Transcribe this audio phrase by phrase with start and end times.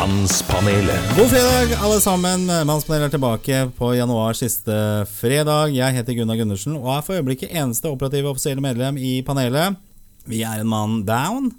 [0.00, 1.16] Mannspanelet.
[1.16, 2.46] God fredag, alle sammen.
[2.46, 4.72] Mannspanelet er tilbake på januars siste
[5.12, 5.74] fredag.
[5.76, 9.76] Jeg heter Gunnar Gundersen og er for øyeblikket eneste operative offisielle medlem i panelet.
[10.24, 11.50] Vi er en mann down,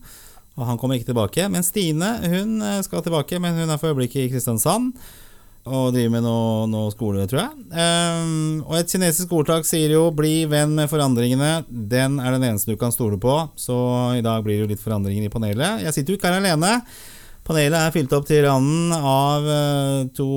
[0.58, 1.46] og han kommer ikke tilbake.
[1.54, 4.90] Men Stine hun skal tilbake, men hun er for øyeblikket i Kristiansand.
[5.62, 7.54] Og driver med noe, noe skole, tror jeg.
[7.78, 11.70] Um, og et kinesisk ordtak sier jo 'bli venn med forandringene'.
[11.70, 13.38] Den er den eneste du kan stole på.
[13.54, 13.78] Så
[14.18, 15.86] i dag blir det jo litt forandringer i panelet.
[15.86, 16.80] Jeg sitter jo ikke her alene.
[17.52, 20.28] Panelet er fylt opp til randen av eh, to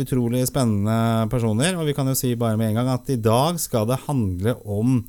[0.00, 1.74] utrolig spennende personer.
[1.76, 4.54] Og vi kan jo si bare med en gang at i dag skal det handle
[4.64, 5.02] om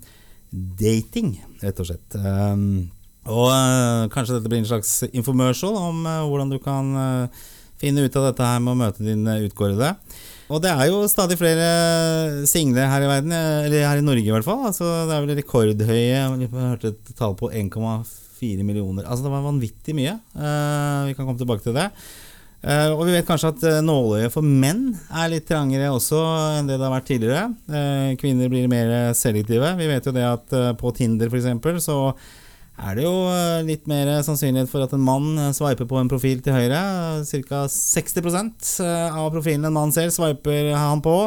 [0.52, 2.18] dating, rett og slett.
[2.20, 2.90] Ehm,
[3.32, 7.42] og eh, kanskje dette blir en slags infomercial om eh, hvordan du kan eh,
[7.80, 9.94] finne ut av dette her med å møte din eh, utkårede.
[10.52, 14.28] Og det er jo stadig flere single her i verden, eh, eller her i Norge
[14.28, 14.68] i hvert fall.
[14.68, 17.54] Altså, det er vel rekordhøye Jeg hørte et tall på
[18.44, 19.08] 1,4 millioner.
[19.08, 20.18] Altså det var vanvittig mye.
[20.36, 21.90] Eh, vi kan komme tilbake til det.
[22.64, 26.22] Eh, og vi vet kanskje at uh, nåløyet for menn er litt trangere også
[26.60, 27.50] enn det det har vært tidligere.
[27.68, 29.74] Eh, kvinner blir mer selektive.
[29.80, 31.84] Vi vet jo det at eh, på Tinder f.eks.
[31.84, 31.98] så
[32.84, 36.10] er det jo eh, litt mer sannsynlighet for at en mann eh, sveiper på en
[36.12, 36.80] profil til høyre.
[37.28, 37.66] Ca.
[37.70, 41.18] 60 eh, av profilen en mann ser, sveiper han på.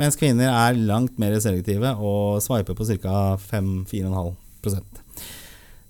[0.00, 3.36] Mens kvinner er langt mer selektive og sveiper på ca.
[3.50, 4.99] 5-4,5 Eh,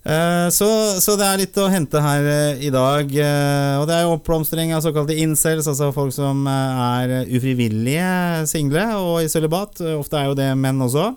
[0.01, 3.05] så, så det er litt å hente her eh, i dag.
[3.13, 8.47] eh, Og det er jo oppblomstring av såkalte incels, altså folk som eh, er ufrivillige
[8.49, 9.77] single og i sølibat.
[9.85, 11.11] Eh, Ofte er jo det menn også.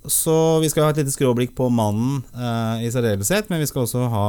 [0.00, 3.82] Så vi skal ha et lite skråblikk på mannen eh, i særdeleshet, men vi skal
[3.82, 4.22] også ha,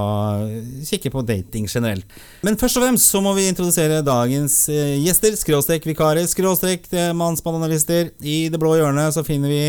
[0.90, 2.04] kikke på dating generelt.
[2.44, 5.38] Men først og fremst så må vi introdusere dagens eh, gjester.
[5.40, 8.10] Skråstrek vikarer, skråstrek eh, mannspanelister.
[8.20, 9.64] I det blå hjørnet så finner vi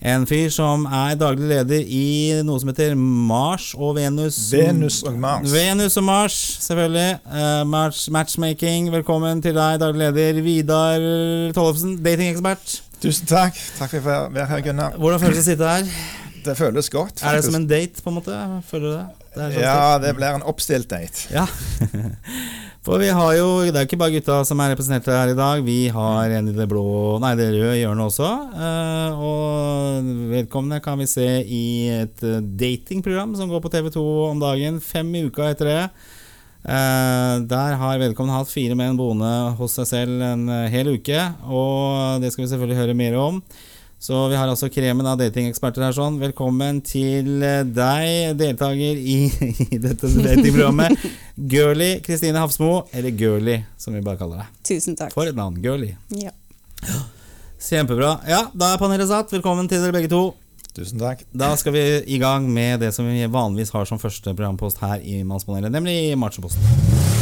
[0.00, 4.38] en fyr som er daglig leder i noe som heter Mars og Venus.
[4.52, 5.52] Venus og Mars.
[5.52, 7.18] Venus og Mars, selvfølgelig.
[7.26, 8.88] Uh, match, matchmaking.
[8.94, 11.04] Velkommen til deg, daglig leder Vidar
[11.56, 12.80] Tollefsen, datingekspert.
[13.00, 13.60] Tusen takk.
[13.78, 14.96] Takk for å være her, Gunnar.
[15.00, 15.94] Hvordan føles det å sitte her?
[16.44, 17.20] Det føles godt.
[17.20, 18.44] Er det som en date, på en måte?
[18.70, 19.19] Føler du det?
[19.34, 21.28] Det sånn Ja, det blir en oppstilt date.
[21.34, 21.46] Ja.
[22.86, 25.36] For vi har jo Det er jo ikke bare gutta som er representert her i
[25.38, 25.60] dag.
[25.64, 28.30] Vi har en i det blå Nei, det røde hjørnet også.
[28.56, 31.64] Eh, og vedkommende kan vi se i
[32.00, 34.80] et eh, datingprogram som går på TV2 om dagen.
[34.80, 35.82] Fem i uka etter det.
[36.64, 39.30] Eh, der har vedkommende hatt fire menn boende
[39.60, 41.26] hos seg selv en hel uke.
[41.52, 43.42] Og det skal vi selvfølgelig høre mer om.
[44.00, 45.92] Så vi har altså kremen av datingeksperter her.
[45.92, 49.16] sånn Velkommen til eh, deg, deltaker i,
[49.76, 51.04] i dette datingprogrammet.
[51.52, 54.56] Girly Kristine Hafsmo, eller Girly, som vi bare kaller deg.
[54.70, 55.12] Tusen takk.
[55.12, 55.60] For et navn.
[55.60, 55.92] Girly.
[56.16, 56.32] Ja.
[57.60, 58.14] Kjempebra.
[58.24, 59.36] Ja, da er panelet satt.
[59.36, 60.30] Velkommen til dere begge to.
[60.72, 61.26] Tusen takk.
[61.36, 65.04] Da skal vi i gang med det som vi vanligvis har som første programpost her
[65.04, 67.19] i Mannspanelet, nemlig Machoposten.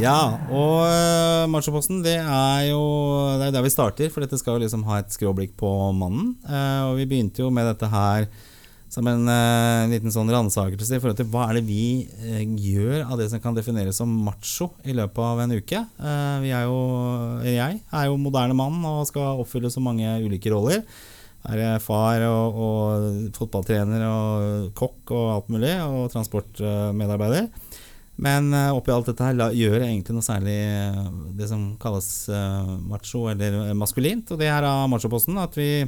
[0.00, 2.80] Ja, og uh, Machoposten det er jo
[3.36, 6.38] Det er der vi starter, for dette skal jo liksom ha et skråblikk på mannen.
[6.48, 8.24] Eh, og vi begynte jo med dette her
[8.90, 13.04] som en eh, liten sånn ransakelse i forhold til hva er det vi eh, gjør
[13.04, 15.84] av det som kan defineres som macho i løpet av en uke.
[15.84, 16.80] Eh, vi er jo,
[17.46, 20.82] jeg er jo moderne mann og skal oppfylle så mange ulike roller.
[21.46, 27.46] Er far og, og fotballtrener og kokk og alt mulig, og transportmedarbeider.
[28.20, 31.04] Men eh, oppi alt dette her la, gjør egentlig noe særlig eh,
[31.38, 34.34] det som kalles uh, macho, eller maskulint.
[34.34, 35.86] Og det er av machoposten at vi,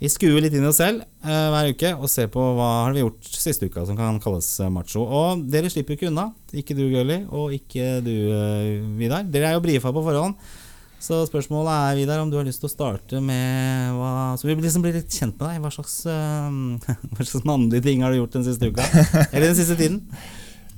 [0.00, 2.96] vi skuer litt inn i oss selv uh, hver uke og ser på hva har
[2.96, 5.04] vi gjort siste uka som kan kalles macho.
[5.04, 6.30] Og dere slipper ikke unna.
[6.56, 9.28] Ikke du, Gulli, og ikke du, uh, Vidar.
[9.28, 10.40] Dere er jo brifa på forhånd.
[11.04, 14.56] Så spørsmålet er, Vidar, om du har lyst til å starte med hva Så vi
[14.56, 15.60] liksom blir litt kjent med deg.
[15.62, 16.48] Hva slags, uh,
[17.12, 18.88] hva slags mannlige ting har du gjort den siste uka?
[19.28, 20.06] Eller den siste tiden?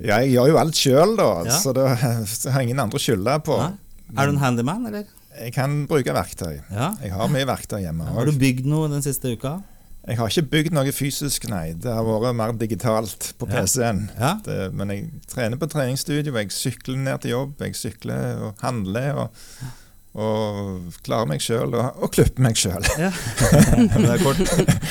[0.00, 1.56] Ja, jeg gjør jo alt sjøl, da, Ja.
[1.60, 1.86] så det
[2.40, 3.56] så har jeg ingen andre å skylde på.
[3.60, 3.72] Ja.
[4.16, 5.04] Er du en handyman, eller?
[5.40, 6.56] Jeg kan bruke verktøy.
[6.70, 8.08] Jeg har mye verktøy hjemme.
[8.12, 9.60] Har du bygd noe den siste uka?
[10.08, 11.74] Jeg har ikke bygd noe fysisk, nei.
[11.78, 14.06] Det har vært mer digitalt på PC-en.
[14.72, 19.14] Men jeg trener på treningsstudio, jeg sykler ned til jobb, jeg sykler og handler.
[19.26, 19.30] og
[20.10, 22.82] og klare meg sjøl og, og klippe meg sjøl.
[22.98, 23.12] ja.
[23.94, 24.40] det er kort,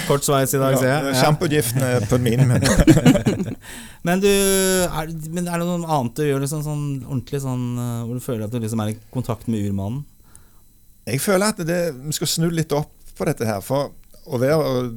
[0.08, 1.16] kort sveis i dag, ser jeg.
[1.18, 1.90] Ja.
[1.90, 2.64] Er på min munn.
[4.08, 7.98] Men, du, er, men er det noe annet du gjør liksom sånn ordentlig sånn eh,
[8.08, 10.06] hvor du føler at du liksom er i kontakt med urmannen?
[11.10, 13.60] Jeg føler at det, vi skal snu litt opp på dette her.
[13.66, 13.92] For
[14.24, 14.94] å være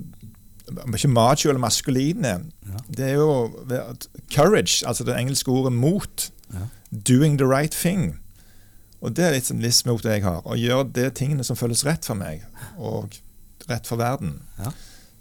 [0.94, 2.36] ikke macho eller maskuline,
[2.70, 2.84] Ja.
[2.86, 3.50] det er jo
[4.30, 6.30] courage, altså det engelske ordet mot.
[6.54, 6.68] Ja.
[6.92, 8.21] Doing the right thing.
[9.02, 10.42] Og det er litt sånn livsmotet jeg har.
[10.46, 12.44] Å gjøre de tingene som føles rett for meg,
[12.78, 13.16] og
[13.70, 14.36] rett for verden.
[14.60, 14.70] Ja.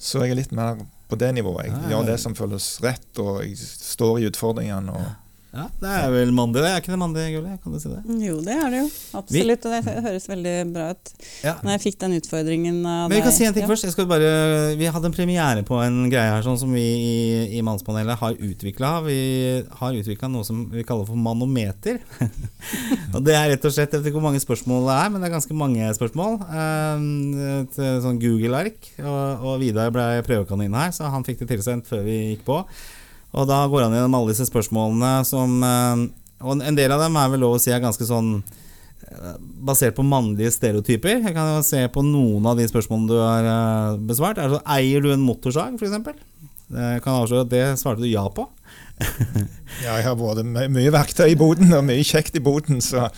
[0.01, 1.67] Så jeg er litt mer på det nivået.
[1.69, 4.93] Jeg gjør det som føles rett, og jeg står i utfordringene.
[4.93, 5.09] Og
[5.51, 6.69] Ja, det er vel mandig, det.
[6.71, 7.53] Er ikke det mandig, Gulli?
[7.59, 7.99] Kan du si det?
[8.23, 8.85] Jo, det er det jo.
[9.19, 9.65] Absolutt.
[9.67, 11.09] Og det høres veldig bra ut.
[11.43, 11.53] Ja.
[11.59, 13.71] Når jeg fikk den utfordringen av Men vi kan si en ting ja.
[13.71, 13.99] først.
[14.07, 14.29] Bare,
[14.79, 17.17] vi hadde en premiere på en greie her sånn som vi i,
[17.57, 18.93] i Mannspanelet har utvikla.
[19.09, 19.17] Vi
[19.81, 21.99] har utvikla noe som vi kaller for manometer.
[23.17, 25.19] og Det er rett og slett, Jeg vet ikke hvor mange spørsmål det er, men
[25.19, 26.39] det er ganske mange spørsmål.
[26.47, 27.05] Eh,
[27.59, 28.87] Et sånn Google-ark.
[29.03, 32.63] Og, og Vidar ble prøvekanin her, så han fikk det tilsendt før vi gikk på.
[33.31, 36.01] Og da går han gjennom alle disse spørsmålene som eh,
[36.43, 38.41] Og en del av dem er vel lov å si er ganske sånn
[39.65, 41.21] basert på mannlige stereotyper.
[41.25, 44.39] Jeg kan jo se på noen av de spørsmålene du har eh, besvart.
[44.39, 46.27] Er det så, eier du en motorsag, f.eks.?
[46.71, 48.45] Jeg kan avsløre at det svarte du ja på.
[49.83, 53.09] ja, jeg har my mye verktøy i boden og mye kjekt i boden, så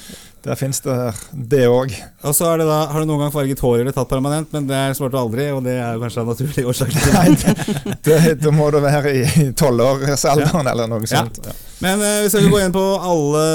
[0.43, 0.95] der fins det
[1.31, 1.93] det òg.
[2.27, 4.49] Og så da, Har du noen gang farget håret eller tatt permanent?
[4.51, 6.91] Men det svarte du aldri, og det er kanskje en naturlig årsak.
[7.15, 11.39] Nei, det, da må du være i tolvårsalderen eller noe sånt.
[11.47, 11.55] Ja.
[11.83, 13.45] Men eh, Vi skal ikke gå inn på alle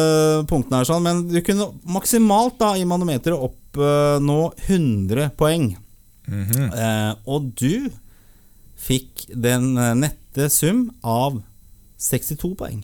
[0.49, 5.75] punktene her, sånn, men du kunne maksimalt da i manometeret oppnå 100 poeng.
[6.29, 6.69] Mhm.
[6.73, 7.91] Eh, og du
[8.79, 11.43] fikk den eh, nette sum av
[12.01, 12.81] 62 poeng.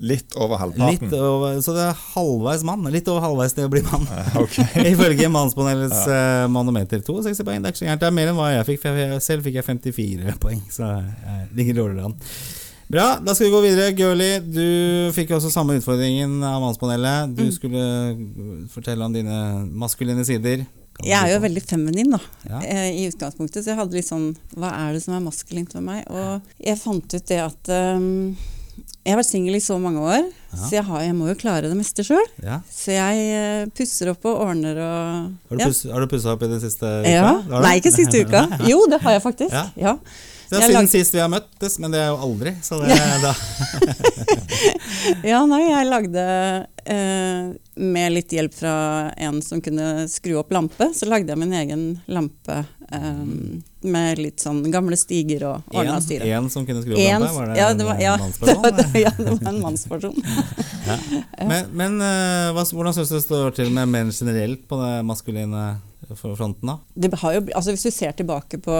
[0.00, 1.14] Litt over Litt halvparten.
[1.20, 2.84] over, så det er halvveis mann.
[2.92, 4.06] Litt over halvveis til å bli mann.
[4.44, 4.64] Okay.
[4.64, 4.86] ok.
[4.94, 6.46] Ifølge Mannspanelets ja.
[6.52, 7.00] manometer.
[7.06, 8.00] 62 poeng, det er ikke så gærent.
[8.00, 10.62] Det er mer enn hva jeg fikk, for jeg, selv fikk jeg 54 poeng.
[10.72, 12.18] Så jeg ligger dårligere an.
[12.90, 13.92] Bra, da skal vi gå videre.
[13.94, 17.36] Girly, du fikk også samme utfordringen av Mannspanelet.
[17.38, 17.52] Du Mm.
[17.54, 17.84] skulle
[18.72, 19.36] fortelle om dine
[19.78, 20.64] maskuline sider.
[21.00, 22.18] Jeg er jo veldig feminin, da,
[22.50, 22.58] Ja.
[22.66, 23.62] eh, i utgangspunktet.
[23.64, 26.02] Så jeg hadde litt sånn Hva er det som er maskulint ved meg?
[26.10, 28.34] Og jeg fant ut det at ehm,
[29.00, 30.58] Jeg har vært singel i så mange år, Ja.
[30.60, 32.26] så jeg, har, jeg må jo klare det meste sjøl.
[32.44, 32.58] Ja.
[32.68, 35.68] Så jeg eh, pusser opp og ordner og Har du, ja.
[35.70, 37.30] puss, har du pussa opp i det siste Ja.
[37.48, 38.44] Nei, ikke siste uka.
[38.68, 39.56] Jo, det har jeg faktisk.
[39.80, 39.94] Ja.
[40.50, 42.52] Det er Jeg siden sist vi har møttes, men det er jo aldri.
[42.66, 43.32] Så det, da.
[45.30, 46.24] Ja, nei, jeg lagde
[46.90, 47.50] eh,
[47.80, 48.74] Med litt hjelp fra
[49.16, 52.60] en som kunne skru opp lampe, så lagde jeg min egen lampe
[52.92, 53.20] eh,
[53.90, 56.26] med litt sånn gamle stiger og ordna styre.
[56.28, 57.34] Én en som kunne skru opp En- lampa?
[57.38, 58.62] Var det ja, en det var, ja, det mannsperson?
[58.62, 60.22] var, det, ja, det var en mannsperson.
[61.50, 64.92] Men, men eh, hva, hvordan syns du det står til med menn generelt på det
[65.06, 65.60] maskuline
[66.18, 66.66] fronten?
[66.72, 66.78] da?
[66.94, 68.74] Det har jo, altså hvis du ser tilbake på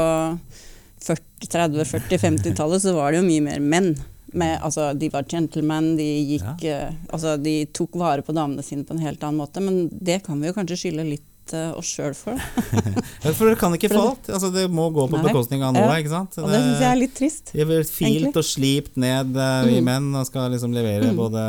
[1.01, 3.93] 40, 30-, 40-, 50-tallet, så var det jo mye mer menn.
[4.33, 8.85] Med, altså, de var gentlemen, de, gikk, eh, altså, de tok vare på damene sine
[8.87, 9.63] på en helt annen måte.
[9.65, 11.25] Men det kan vi jo kanskje skylde litt
[11.57, 12.37] eh, oss sjøl for.
[13.25, 14.29] Ja, For det kan ikke få alt.
[14.33, 15.27] Altså, det må gå på Nei.
[15.29, 15.91] bekostning av noe.
[16.01, 16.39] Ikke sant?
[16.41, 17.51] Og det syns jeg er litt trist.
[17.53, 19.85] Vi blir filt og slipt ned eh, vi Mm.
[19.91, 21.19] menn og skal liksom levere Mm.
[21.19, 21.43] både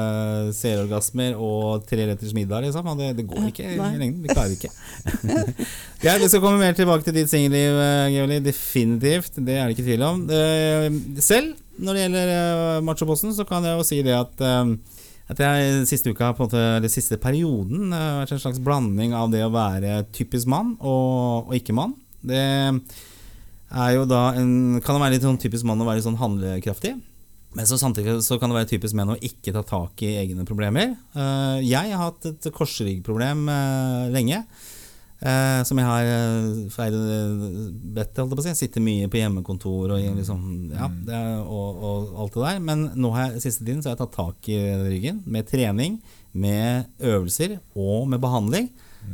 [0.57, 2.65] serorgasmer og treretters middag.
[2.67, 2.87] Liksom.
[2.91, 4.21] Og det, det går ikke i lengden.
[4.25, 4.71] Vi klarer ikke.
[6.05, 7.79] ja, vi skal komme mer tilbake til ditt singelliv,
[8.13, 8.39] Geoli.
[8.43, 9.37] Definitivt.
[9.39, 10.23] Det er det ikke tvil om.
[10.29, 10.89] Eh,
[11.23, 14.75] selv, når det gjelder machoposten, så kan jeg jo si det at eh,
[15.31, 18.59] at jeg siste uka, på en måte, eller siste perioden, eh, har vært en slags
[18.63, 21.95] blanding av det å være typisk mann og, og ikke mann.
[22.21, 22.41] Det
[23.71, 26.19] er jo da en, kan det være litt sånn typisk mann å være litt sånn
[26.19, 26.97] handlekraftig.
[27.55, 30.45] Men så samtidig så kan det være typisk menn å ikke ta tak i egne
[30.47, 30.93] problemer.
[31.15, 34.43] Eh, jeg har hatt et korsryggproblem uh, lenge.
[35.21, 36.09] Eh, som jeg har
[36.73, 36.97] feil
[37.95, 38.55] bedt, holdt jeg på å si.
[38.59, 42.61] Sitter mye på hjemmekontor og, liksom, ja, det er, og, og alt det der.
[42.71, 45.99] Men nå har jeg, siste tiden så har jeg tatt tak i ryggen med trening,
[46.31, 48.71] med øvelser og med behandling.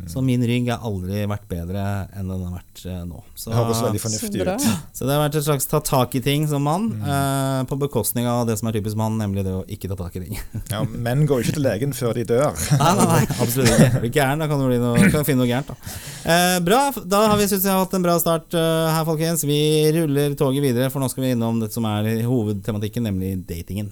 [0.08, 1.82] Så min rygg har aldri vært bedre
[2.16, 3.20] enn den har vært eh, nå.
[3.36, 4.68] Så, Det høres veldig Så fornuftig ut.
[4.96, 8.28] så det har vært et slags ta tak i ting som mann, eh, på bekostning
[8.30, 10.40] av det som er typisk mann, nemlig det å ikke ta tak i ting.
[10.72, 12.56] Ja, menn går jo ikke til legen før de dør.
[12.82, 14.04] nei, nei, nei, absolutt ikke.
[14.04, 15.72] Blir gæren, da kan du bli noe, kan du finne noe gærent.
[15.72, 15.96] Da.
[16.24, 19.44] Eh, bra, da har vi synes jeg har hatt en bra start uh, her, folkens.
[19.48, 19.62] Vi
[19.98, 23.92] ruller toget videre, for nå skal vi innom det som er hovedtematikken, nemlig datingen.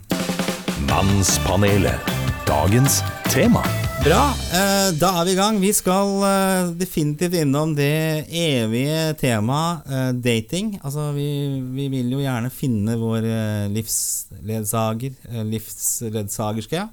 [0.88, 2.14] Mannspanelet.
[2.46, 3.64] Dagens tema.
[4.06, 5.56] Bra, eh, da er vi i gang.
[5.58, 10.76] Vi skal eh, definitivt innom det evige temaet eh, dating.
[10.84, 11.26] Altså, vi,
[11.74, 13.26] vi vil jo gjerne finne vår
[13.74, 15.18] livsledsager,
[15.50, 16.86] livsledsagerske.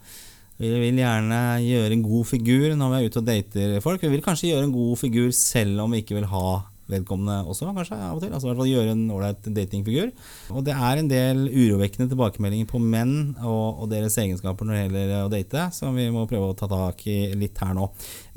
[0.57, 4.09] Vi vil gjerne gjøre en god figur når vi er ute og dater folk.
[4.09, 6.47] Vi vil kanskje gjøre en god figur selv om vi ikke vil ha
[6.93, 8.33] vedkommende også, kanskje, av og til.
[8.33, 10.13] Altså i hvert fall gjøre en ålreit datingfigur.
[10.55, 14.83] Og det er en del urovekkende tilbakemeldinger på menn og, og deres egenskaper når det
[14.87, 17.89] gjelder å date, som vi må prøve å ta tak i litt her nå.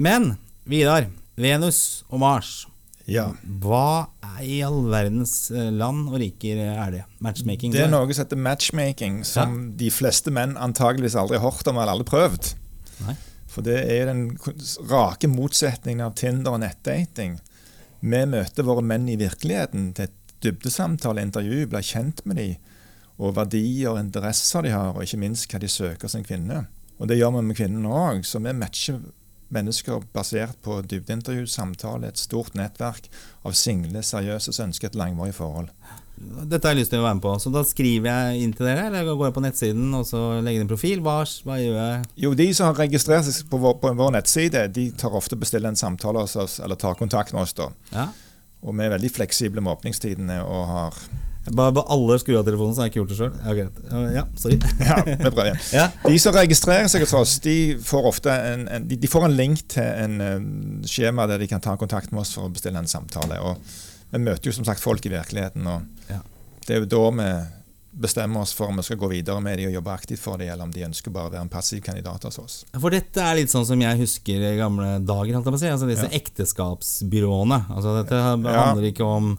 [0.01, 0.33] Men
[0.65, 2.53] Vidar, Venus og Mars,
[3.05, 3.27] Ja.
[3.61, 4.07] hva
[4.41, 7.03] i all verdens eh, land og riker er det?
[7.21, 7.71] Matchmaking?
[7.75, 11.77] Det er noe som heter matchmaking, som de fleste menn antageligvis aldri har hørt om
[11.77, 12.49] eller aldri prøvd.
[13.05, 13.13] Nei.
[13.55, 14.23] For det er den
[14.89, 17.37] rake motsetningen av Tinder og nettdating.
[18.05, 22.73] Vi møter våre menn i virkeligheten til et dybdesamtale, intervju, blir kjent med dem,
[23.17, 26.67] og verdier og interesser de har, og ikke minst hva de søker som kvinne.
[26.99, 28.99] Og det gjør vi med kvinnene òg, så vi matcher
[29.55, 33.09] mennesker basert på dybdeintervju, samtale, et stort nettverk
[33.45, 35.71] av single, seriøse som ønsker et langvarig forhold.
[36.15, 38.69] Dette har jeg lyst til å være med på, så da skriver jeg inn til
[38.69, 41.01] dere, eller går jeg på nettsiden og så legger inn profil.
[41.03, 42.05] Hva, hva gjør jeg?
[42.23, 45.73] Jo, De som har registrert seg på vår, på vår nettside, de tar ofte bestiller
[45.73, 47.53] en samtale hos oss, eller tar kontakt med oss.
[47.57, 47.67] da.
[47.91, 48.07] Ja.
[48.65, 51.05] Og vi er veldig fleksible med åpningstidene og har
[51.45, 53.33] Bare, bare alle skrur av telefonen, så har jeg ikke gjort det sjøl.
[53.53, 53.81] Greit.
[54.15, 54.55] Ja, sorry.
[54.87, 55.59] Ja, vi prøver igjen.
[55.75, 55.83] Ja.
[56.01, 57.53] De som registrerer seg hos oss, de
[57.85, 60.47] får ofte en, en, de, de får en link til en en
[60.89, 63.37] skjema der de kan ta kontakt med oss for å bestille en samtale.
[63.45, 63.61] Og
[64.15, 66.21] vi møter jo som sagt folk i virkeligheten, og Ja.
[66.67, 67.29] det er jo da vi
[67.95, 70.49] bestemmer oss for om vi skal gå videre med de og jobbe aktivt for de,
[70.51, 72.55] eller om de ønsker bare å være en passiv kandidat hos oss.
[72.75, 75.31] For dette er litt sånn som jeg husker i gamle dager.
[75.37, 75.67] holdt jeg på å si.
[75.71, 76.19] Altså disse Ja.
[76.19, 77.65] ekteskapsbyråene.
[77.71, 78.65] Altså dette Ja.
[78.65, 79.37] handler ikke om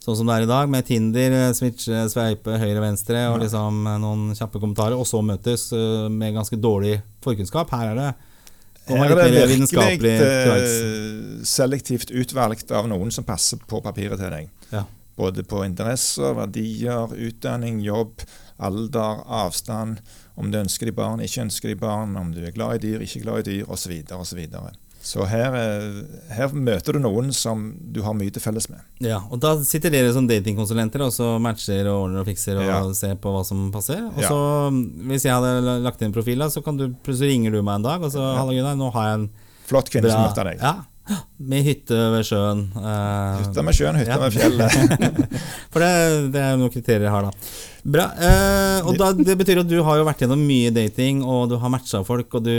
[0.00, 3.44] sånn som det er i dag, med Tinder, switche, sveipe høyre venstre og Ja.
[3.46, 7.68] liksom noen kjappe kommentarer, og så møtes eh, med ganske dårlig forkunnskap.
[7.70, 8.14] Her er det
[8.90, 14.50] Her er det virkelig eh, selektivt utvalgt av noen som passer på papiret til deg.
[14.72, 14.84] Ja.
[15.20, 18.22] Både på interesser, verdier, utdanning, jobb,
[18.60, 20.00] alder, avstand,
[20.40, 23.04] om du ønsker de barn, ikke ønsker de barn, om du er glad i dyr,
[23.04, 23.92] ikke glad i dyr, osv.
[24.24, 24.72] Så, videre.
[25.02, 28.80] Så her, eh, her møter du noen som du har mye til felles med.
[29.00, 32.66] Ja, og da sitter dere som datingkonsulenter og så matcher og ordner og fikser og
[32.68, 32.80] Ja.
[32.92, 34.02] ser på hva som passer.
[34.12, 34.28] Og Ja.
[34.28, 34.70] så,
[35.08, 38.02] hvis jeg hadde lagt inn profil, så kan du, plutselig ringer du meg en dag
[38.02, 39.30] og så Halla, Gunnar, nå har jeg en
[39.70, 40.58] Flott kvinne som møter deg.
[40.60, 40.82] Ja,
[41.40, 42.60] med hytte ved sjøen.
[42.76, 44.20] Uh, Hytta med sjøen, hytta Ja.
[44.22, 45.18] med fjellet.
[45.72, 45.90] For det,
[46.34, 47.50] det er noen kriterier jeg har, da.
[47.96, 48.06] Bra.
[48.20, 51.56] Uh, og da, det betyr at du har jo vært gjennom mye dating, og du
[51.62, 52.54] har matcha folk, og du,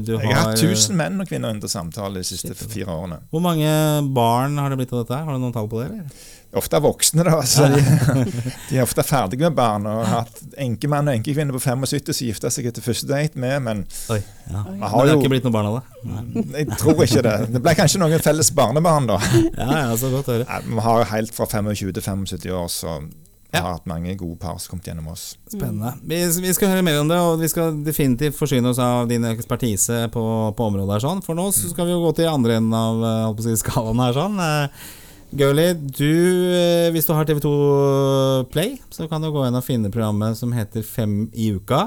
[0.00, 3.20] du har Jeg har hatt 1000 menn og kvinner under samtale de siste fire årene.
[3.30, 3.68] Hvor mange
[4.16, 5.20] barn har det blitt av dette?
[5.26, 5.90] Har du noen tall på det?
[5.92, 6.30] eller?
[6.52, 7.38] Ofte er voksne, da.
[7.48, 7.78] Så de,
[8.68, 12.26] de er ofte ferdige med barn og har hatt enkemann og enkekvinne på 75 som
[12.28, 13.80] gifta seg etter første date med, men
[14.12, 14.18] Oi,
[14.50, 14.60] ja.
[14.66, 16.44] Men har det har jo ikke blitt noen barn av det?
[16.60, 17.34] Jeg tror ikke det.
[17.56, 19.16] Det ble kanskje noen felles barnebarn, da.
[19.62, 20.60] Ja, ja, så godt å høre.
[20.68, 22.98] Vi har helt fra 25 til 75 år, så
[23.52, 23.60] Ja.
[23.66, 25.34] har hatt mange gode par som kommet gjennom oss.
[25.52, 25.90] Spennende.
[26.08, 29.24] Vi, vi skal høre mer om det, og vi skal definitivt forsyne oss av din
[29.28, 30.22] ekspertise på,
[30.56, 30.94] på området.
[30.94, 31.20] her sånn.
[31.24, 34.16] For nå så skal vi jo gå til andre enden av eh, si, skalaen her.
[34.16, 34.40] sånn.
[35.32, 37.50] Du, eh, hvis du har TV2
[38.52, 41.86] Play, så kan du gå inn og finne programmet som heter Fem i uka.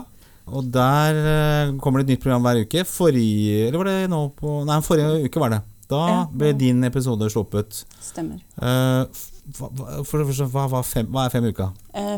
[0.49, 2.81] Og der eh, kommer det et nytt program hver uke.
[2.89, 5.61] Forrige Eller var det nå på Nei, forrige uke var det.
[5.85, 7.83] Da ble din episode sluppet.
[8.01, 8.41] Stemmer.
[8.57, 9.23] Eh,
[9.59, 9.69] hva,
[10.09, 11.69] for, hva, hva, fem, hva er Fem i uka?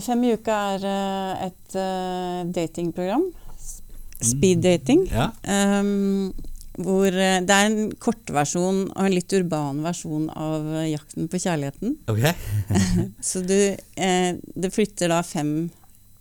[0.08, 0.92] Fem i uka er
[1.50, 1.82] et
[2.56, 3.28] datingprogram.
[4.24, 5.10] Speed dating.
[5.12, 5.34] Ja.
[5.44, 6.32] Um,
[6.78, 11.40] hvor eh, det er en kortversjon og en litt urban versjon av eh, Jakten på
[11.42, 11.96] kjærligheten.
[12.12, 12.34] Okay.
[13.32, 13.58] Så du,
[13.98, 15.56] eh, det flytter da fem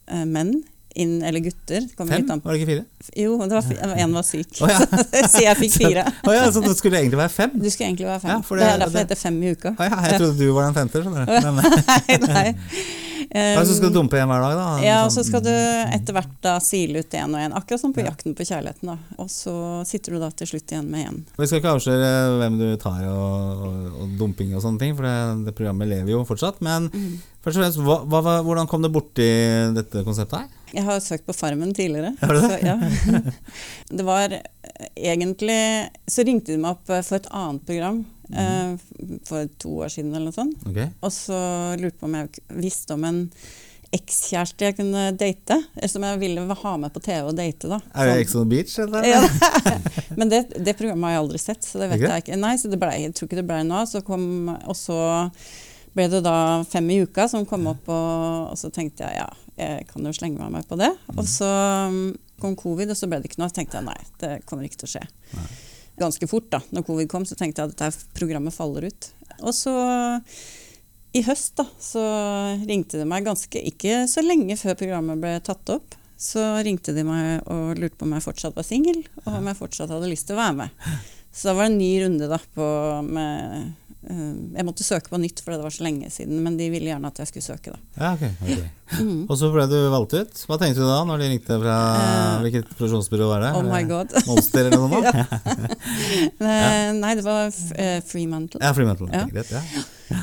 [0.08, 0.54] eh, menn
[0.96, 1.84] inn, eller gutter.
[1.92, 2.24] Fem?
[2.24, 2.84] Var det ikke fire?
[3.20, 4.54] Jo, det var, fi- en var syk.
[4.64, 4.78] Oh, ja.
[5.32, 6.06] Så jeg fikk fire.
[6.24, 7.52] Å ja, så det skulle egentlig være fem?
[7.60, 8.30] Du skulle egentlig være fem.
[8.32, 9.74] Ja, det, det- er derfor det heter Fem i uka.
[9.76, 11.02] Oh, ja, jeg trodde du var den femte.
[11.04, 11.34] skjønner du.
[11.36, 12.46] Nei, nei.
[13.32, 14.66] Ja, så skal du dumpe en hver dag, da?
[14.84, 15.22] Ja, og Sånn.
[15.24, 18.34] så skal du etter hvert da sile ut én og én, akkurat som på Jakten
[18.38, 18.86] på kjærligheten.
[18.92, 18.96] da.
[19.22, 19.54] Og så
[19.88, 21.22] sitter du da til slutt igjen med én.
[21.38, 25.08] Vi skal ikke avsløre hvem du tar og, og, og dumping og sånne ting, for
[25.08, 25.16] det,
[25.48, 26.60] det programmet lever jo fortsatt.
[26.64, 27.16] Men Mm.
[27.44, 29.26] først og fremst, hva, hva, hvordan kom du borti
[29.76, 30.48] dette konseptet her?
[30.74, 32.14] Jeg har søkt på Farmen tidligere.
[32.20, 32.40] Det?
[32.42, 32.76] Så, ja.
[33.96, 35.58] det var eh, egentlig
[36.10, 38.00] Så ringte de meg opp eh, for et annet program
[38.32, 40.66] eh, for to år siden eller noe sånt.
[40.70, 40.90] Okay.
[41.00, 41.38] Og så
[41.80, 43.24] lurte på om jeg visste om en
[43.94, 45.58] ekskjæreste jeg kunne date.
[45.76, 47.70] Eller som jeg ville ha med på TV og date.
[47.70, 47.80] da.
[47.94, 48.78] Er det Sånn- Ex on Beach?
[48.82, 49.04] Eller?
[49.04, 49.22] Ja.
[50.18, 52.12] Men det, det programmet har jeg aldri sett, så det vet okay.
[52.12, 52.40] jeg ikke.
[52.42, 53.90] Nei, så det ble, jeg tror ikke det ble noe av.
[53.90, 55.00] Så kom, og så
[55.96, 59.28] ble det da Fem i uka som kom opp, og, og så tenkte jeg ja,
[59.56, 60.92] jeg kan jo slenge meg med på det.
[61.16, 61.48] Og så
[61.88, 62.10] um,
[62.42, 63.52] kom covid, og så ble det ikke noe.
[63.52, 65.06] Så tenkte jeg nei, det kommer ikke til å skje.
[65.96, 69.10] Ganske fort da, når covid kom, så tenkte jeg at dette programmet faller ut.
[69.40, 69.72] Og så
[71.16, 72.02] i høst da, så
[72.68, 77.04] ringte de meg ganske, ikke så lenge før programmet ble tatt opp, så ringte de
[77.04, 80.28] meg og lurte på om jeg fortsatt var singel, og om jeg fortsatt hadde lyst
[80.28, 80.84] til å være med.
[81.36, 82.66] Så da var det en ny runde da på
[83.04, 83.72] med
[84.06, 87.08] Jeg måtte søke på nytt, for det var så lenge siden, men de ville gjerne
[87.10, 87.74] at jeg skulle søke.
[87.98, 88.66] Ja, okay, okay.
[88.86, 89.24] Mm.
[89.26, 90.40] Og så ble du valgt ut.
[90.46, 93.48] Hva tenkte du da, når de ringte fra Eh, Hvilket produksjonsbyrå var det?
[93.58, 94.12] Oh my god.
[94.28, 95.80] Monster eller noe sånt?
[96.46, 98.60] Eh, Nei, det var uh, Freemantle.
[98.62, 99.08] Ja, Freemantle.
[99.10, 99.24] Ja.
[99.32, 99.64] Greit, ja.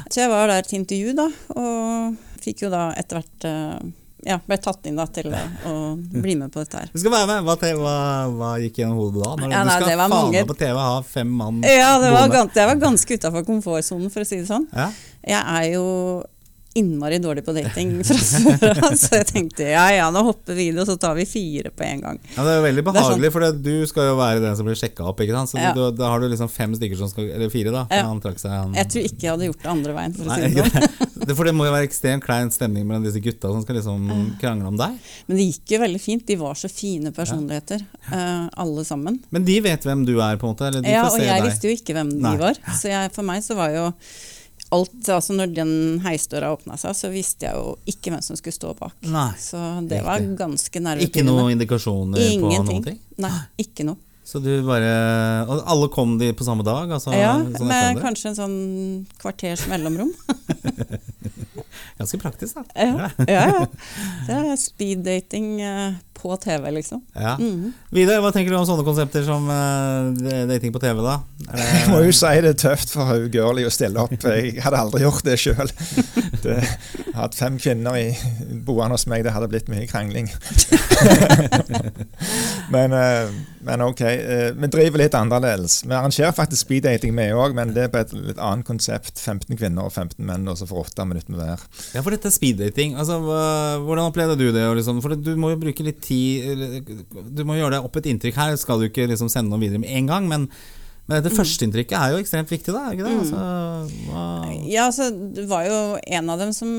[0.07, 1.27] Så jeg var der til intervju, da,
[1.59, 3.91] og fikk jo da etter hvert eh,
[4.25, 6.89] ja, ble tatt inn da, til å bli med på dette her.
[6.93, 7.43] Du skal være med!
[7.47, 7.95] Hva, hva,
[8.37, 9.31] hva gikk gjennom hodet da?
[9.41, 12.11] Når Ja, du skal det faen mange- meg på TV ha fem mann Ja, det
[12.15, 14.67] var, gans jeg var ganske utafor komfortsonen, for å si det sånn.
[14.73, 14.89] Ja.
[15.23, 15.85] Jeg er jo
[16.75, 18.15] innmari dårlig på dating fra
[18.57, 21.13] før av, så jeg tenkte ja ja, nå hopper vi i det, og så tar
[21.19, 22.19] vi fire på en gang.
[22.35, 24.65] Ja, Det er jo veldig behagelig, sånn- behagelig, for du skal jo være den som
[24.65, 25.19] blir sjekka opp.
[25.21, 25.51] ikke sant?
[25.53, 25.73] Så Ja.
[25.77, 27.85] du, da har du liksom fem stykker som skal Eller fire, da.
[27.91, 28.07] Ja.
[28.09, 28.73] Han trakk seg han.
[28.73, 31.11] Jeg tror ikke jeg hadde gjort det andre veien, for å si det sånn.
[31.37, 34.09] For det må jo være ekstremt klein stemning mellom disse gutta som skal liksom
[34.41, 34.97] krangle om deg.
[35.29, 36.25] Men det gikk jo veldig fint.
[36.27, 39.21] De var så fine personligheter, eh, alle sammen.
[39.31, 40.67] Men de vet hvem du er, på en måte?
[40.67, 41.47] Eller de Ja, og jeg deg.
[41.47, 42.33] visste jo ikke hvem Nei.
[42.35, 42.59] de var.
[42.75, 43.85] Så jeg, for meg så var jo
[44.73, 48.55] alt Altså når den heisdøra åpna seg, så visste jeg jo ikke hvem som skulle
[48.55, 48.95] stå bak.
[49.05, 49.29] Nei.
[49.41, 51.09] Så det var ganske nervepirrende.
[51.11, 52.99] Ikke noen indikasjoner på noen ting?
[53.23, 54.01] Nei, ikke noe.
[54.23, 54.91] Så du bare
[55.51, 56.91] Og alle kom de på samme dag?
[56.95, 58.59] Altså, Ja, sånn med kanskje en sånn
[59.19, 60.13] kvarters mellomrom.
[61.99, 62.63] Ganske praktisk, da.
[62.75, 63.65] Ja, ja, ja.
[64.27, 67.03] Det er speeddating eh, på TV, liksom.
[67.13, 67.35] Ja.
[67.37, 67.73] Mhm.
[67.93, 71.19] Vidar, hva tenker du om sånne konsepter som uh, dating på TV, da?
[71.43, 74.15] Det- Jeg må jo si det er tøft for hun girlie å stille opp.
[74.23, 75.69] Jeg hadde aldri gjort det sjøl.
[77.19, 78.07] Hatt fem kvinner i,
[78.65, 80.27] boende hos meg, det hadde blitt mye krangling.
[82.73, 83.29] men, uh,
[83.67, 85.81] men ok, Uh, vi driver litt annerledes.
[85.85, 89.13] Vi arrangerer faktisk speeddating, vi òg, men det er på et litt annet konsept.
[89.19, 91.59] 15 kvinner og 15 menn, og så får åtte minutter med hver.
[91.95, 92.89] Ja, for dette er speeddating.
[92.99, 93.15] Altså,
[93.83, 94.63] hvordan opplevde du det?
[94.79, 96.12] Liksom, for du må jo bruke litt tid
[96.53, 96.79] eller,
[97.33, 98.55] Du må gjøre deg opp et inntrykk her.
[98.61, 100.47] Skal du ikke liksom sende noe videre med en gang, men,
[101.05, 102.81] men dette førsteinntrykket er jo ekstremt viktig, da?
[102.87, 103.15] er ikke det?
[103.19, 103.39] Altså,
[104.07, 106.69] hva- Ja, altså, det var jo en av dem som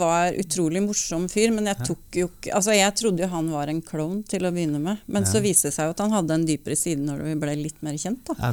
[0.00, 3.68] var utrolig morsom fyr, men jeg tok jo ikke Altså, jeg trodde jo han var
[3.68, 6.30] en klovn til å begynne med, men så viste det seg jo at han hadde
[6.38, 8.34] en dypere side når vi ble litt mer kjent, da.
[8.40, 8.52] Ja.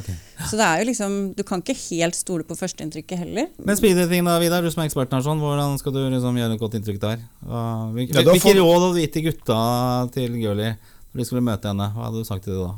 [0.50, 3.48] Så det er jo liksom Du kan ikke helt stole på førsteinntrykket heller.
[3.64, 6.52] Men speeddating, da, Vidar, du som er eksperten her, sånn, hvordan skal du liksom gjøre
[6.54, 7.18] et godt inntrykk der?
[7.46, 11.42] Hvilke, Ja, hvilke får- råd hadde du gitt til gutta til Girlie når de skulle
[11.42, 11.88] møte henne?
[11.96, 12.74] Hva hadde du sagt til dem da?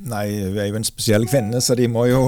[0.00, 2.22] Nei, hun er jo en spesiell kvinne, så de må jo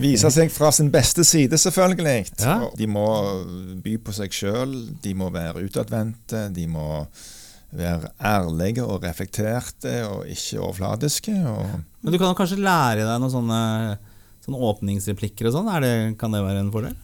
[0.00, 2.32] vise seg fra sin beste side, selvfølgelig.
[2.40, 2.56] Ja.
[2.78, 3.04] De må
[3.84, 4.72] by på seg sjøl,
[5.04, 7.04] de må være utadvendte, de må
[7.72, 11.36] være ærlige og reflekterte og ikke overfladiske.
[11.48, 13.62] Og Men du kan jo kanskje lære deg noen sånne,
[14.44, 15.72] sånne åpningsreplikker og sånn?
[16.20, 16.96] Kan det være en fordel?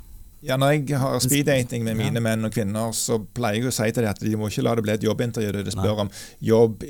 [0.42, 2.20] Ja, når jeg har speeddating med mine Ja.
[2.20, 4.74] menn og kvinner, så pleier jeg å si til dem at de må ikke la
[4.79, 6.85] det bli et jobbintervju de spør om jobb,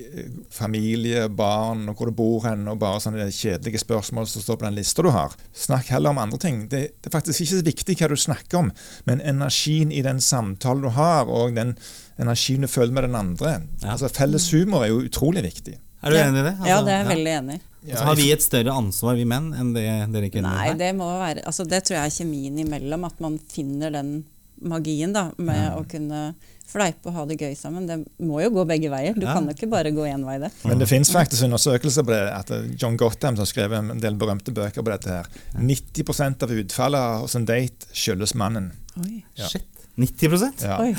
[0.53, 4.67] familie, barn og hvor du bor hen, og bare sånne kjedelige spørsmål som står på
[4.69, 5.35] den lista du har.
[5.57, 6.63] Snakk heller om andre ting.
[6.69, 8.71] Det, det er faktisk ikke så viktig hva du snakker om,
[9.09, 11.77] men energien i den samtalen du har, og den
[12.19, 13.59] energien du føler med den andre.
[13.83, 13.95] Ja.
[13.97, 15.79] Altså Felles humor er jo utrolig viktig.
[16.03, 16.55] Er du enig i det?
[16.63, 17.63] ja, Altså, det er jeg veldig enig i.
[17.87, 21.07] Altså, har vi et større ansvar, vi menn, enn det dere kvinner Nei, det må
[21.21, 24.25] være altså Det tror jeg er kjemien imellom, at man finner den
[24.61, 26.35] magien da, med å kunne
[26.69, 27.87] fleipe og ha det gøy sammen.
[27.87, 29.15] Det må jo gå begge veier.
[29.15, 29.35] Du Ja.
[29.35, 30.51] kan jo ikke bare gå én vei, det.
[30.65, 32.29] Men det finnes faktisk undersøkelser på det.
[32.35, 35.27] at John Gotham som skrev en del berømte bøker på dette her.
[35.55, 38.73] 90% av utfallet hos en date skyldes mannen.
[39.01, 39.23] Oi.
[39.39, 39.47] Ja.
[39.47, 39.63] Shit.
[39.99, 40.79] 90 Ja.
[40.79, 40.93] Oi.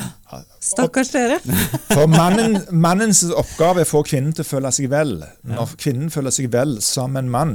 [0.59, 1.39] Stakkars dere.
[1.95, 5.21] For mannen, mannens oppgave er å få kvinnen til å føle seg vel.
[5.47, 7.53] Når kvinnen føler seg vel som en mann,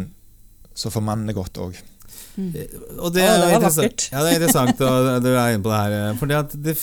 [0.75, 1.77] så får mannen det godt òg.
[2.35, 4.07] Og det, Å, er det var vakkert.
[4.11, 6.17] Ja, det er interessant, at du er inne på det her.
[6.19, 6.75] Fordi at det,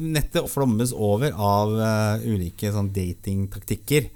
[0.00, 4.08] nettet flommes over av uh, ulike sånn datingtaktikker.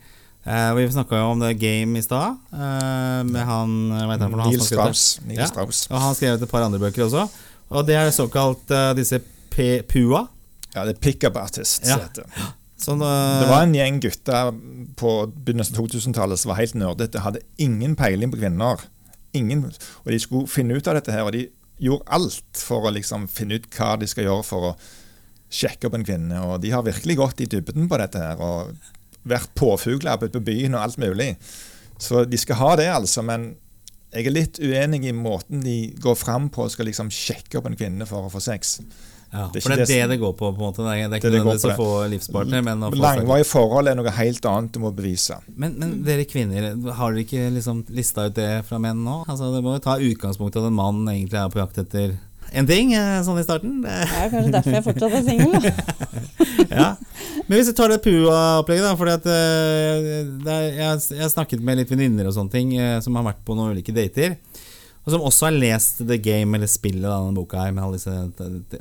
[0.49, 4.41] Uh, vi snakka jo om det Game i stad, uh, med han hva heter han?
[4.41, 4.65] Han Neil.
[4.65, 5.05] Strauss.
[5.29, 5.51] Ja.
[5.93, 7.29] Og han skrev et par andre bøker også.
[7.71, 9.21] Og det er såkalt uh, disse
[9.91, 10.25] PUA.
[10.75, 11.87] Ja, det er pickup artist.
[11.89, 11.99] Ja.
[12.81, 13.43] Sånn, uh...
[13.43, 14.55] Det var en gjeng gutter
[14.97, 17.25] på begynnelsen av 2000-tallet som var helt nerdete.
[17.25, 18.87] Hadde ingen peiling på kvinner.
[19.37, 19.67] Ingen,
[20.03, 21.45] og de skulle finne ut av dette her, og de
[21.81, 24.77] gjorde alt for å liksom finne ut hva de skal gjøre for å
[25.51, 26.41] sjekke opp en kvinne.
[26.47, 28.73] Og de har virkelig gått i dybden på dette her, og
[29.29, 31.35] vært påfugler på byen og alt mulig.
[32.01, 33.25] Så de skal ha det, altså.
[33.27, 33.53] Men
[34.11, 37.69] jeg er litt uenig i måten de går fram på og skal liksom sjekke opp
[37.69, 38.79] en kvinne for å få sex.
[39.33, 40.49] Ja, det for det er det det går på.
[40.51, 40.83] på en måte.
[40.83, 43.99] Det er, det er ikke nødvendigvis å få livspartner, men å få Langvarig forhold er
[44.01, 45.39] noe helt annet du må bevise.
[45.55, 49.21] Men, men dere kvinner, har dere ikke liksom lista ut det fra menn nå?
[49.31, 52.19] Altså, det må jo ta utgangspunkt i at en mann egentlig er på jakt etter
[52.51, 53.77] en ting, eh, sånn i starten.
[53.85, 55.53] Det- er kanskje derfor jeg fortsatt er singel.
[55.55, 55.71] da.
[56.81, 56.89] ja.
[57.47, 58.95] Men hvis vi tar det PUA-opplegget, da.
[58.99, 60.09] Fordi at eh,
[60.43, 63.15] det er, jeg, har- jeg har snakket med litt venninner og sånne ting eh, som
[63.21, 64.35] har vært på noen ulike dater.
[65.07, 67.73] Og som også har lest The Game, eller spillet, denne boka her.
[67.95, 68.13] Disse,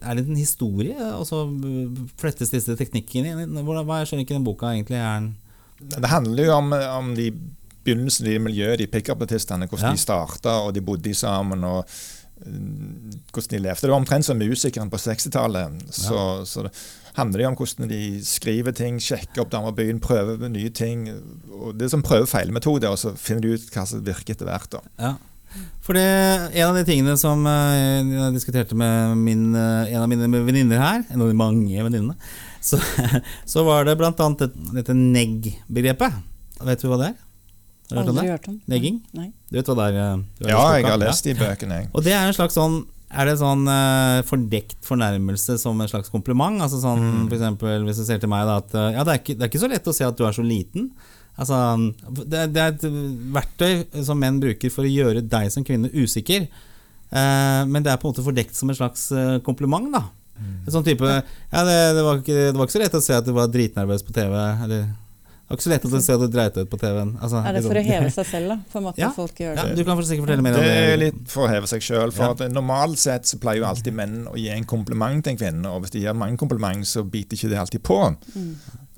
[0.02, 0.98] er det en historie?
[1.16, 3.56] Og så eh, flettes disse teknikkene inn?
[3.64, 5.00] Hva, skjønner ikke den boka egentlig.
[5.00, 5.30] Er
[5.80, 7.30] Det handler jo om, om de
[7.88, 9.96] begynnelsen i miljøet, de pickup-artistene, hvordan Ja.
[9.96, 11.64] de starta og de bodde sammen.
[11.64, 11.86] og
[12.46, 13.82] mm, hvordan de levde.
[13.82, 15.88] Det var omtrent som musikeren på 60-tallet.
[15.92, 16.74] Så, så det
[17.16, 21.08] handler jo om hvordan de skriver ting, sjekker opp damer i byen, prøver nye ting.
[21.52, 24.70] Og det er som prøve-feil-metode, og så finner de ut hva som virker etter hvert.
[24.76, 24.84] da.
[25.00, 25.16] Ja.
[25.86, 30.30] For En av de tingene som eh, jeg diskuterte med min, eh, en av mine
[30.46, 32.14] venninner her, en av de mange venninnene,
[32.62, 32.78] så,
[33.54, 34.12] så var det bl.a.
[34.14, 36.22] dette negg-begrepet.
[36.70, 37.18] Vet du hva det er?
[37.90, 38.30] Har du hørt om det?
[38.30, 38.62] hørt om.
[38.70, 39.02] Negging?
[39.18, 39.32] Nei.
[39.50, 40.00] Du vet hva det er?
[40.04, 41.92] eh, du Ja, jeg har lest de bøkene, jeg.
[41.96, 46.12] Og det er en slags sånn er det sånn eh, fordekt fornærmelse som en slags
[46.14, 46.62] kompliment?
[46.62, 49.34] Altså sånn, for eksempel, Hvis du ser til meg da, at ja, det, er ikke,
[49.40, 50.92] det er ikke så lett å se at du er så liten.
[51.38, 51.58] Altså,
[52.26, 52.88] det, det er et
[53.36, 56.48] verktøy som menn bruker for å gjøre deg som kvinne usikker.
[57.10, 59.92] Eh, men det er på en måte fordekt som en slags eh, kompliment.
[59.94, 60.04] da
[60.40, 63.16] En sånn type ja, det, det, var ikke, det var ikke så lett å se
[63.18, 64.36] at du var dritnervøs på TV.
[64.66, 67.16] Eller, det var ikke så lett å se at du dreit ut på TV-en.
[67.24, 68.58] Altså, Er det for å heve seg selv, da?
[68.70, 69.10] På en måte Ja.
[69.16, 69.80] folk gjør Ja, det.
[69.80, 70.84] du kan sikkert fortelle mer om Det det.
[70.94, 72.12] er litt for å heve seg sjøl.
[72.14, 72.36] For Ja.
[72.36, 75.72] at normalt sett så pleier jo alltid menn å gi en kompliment til en kvinne,
[75.74, 78.00] og hvis de gir mange kompliment, så biter ikke det alltid på.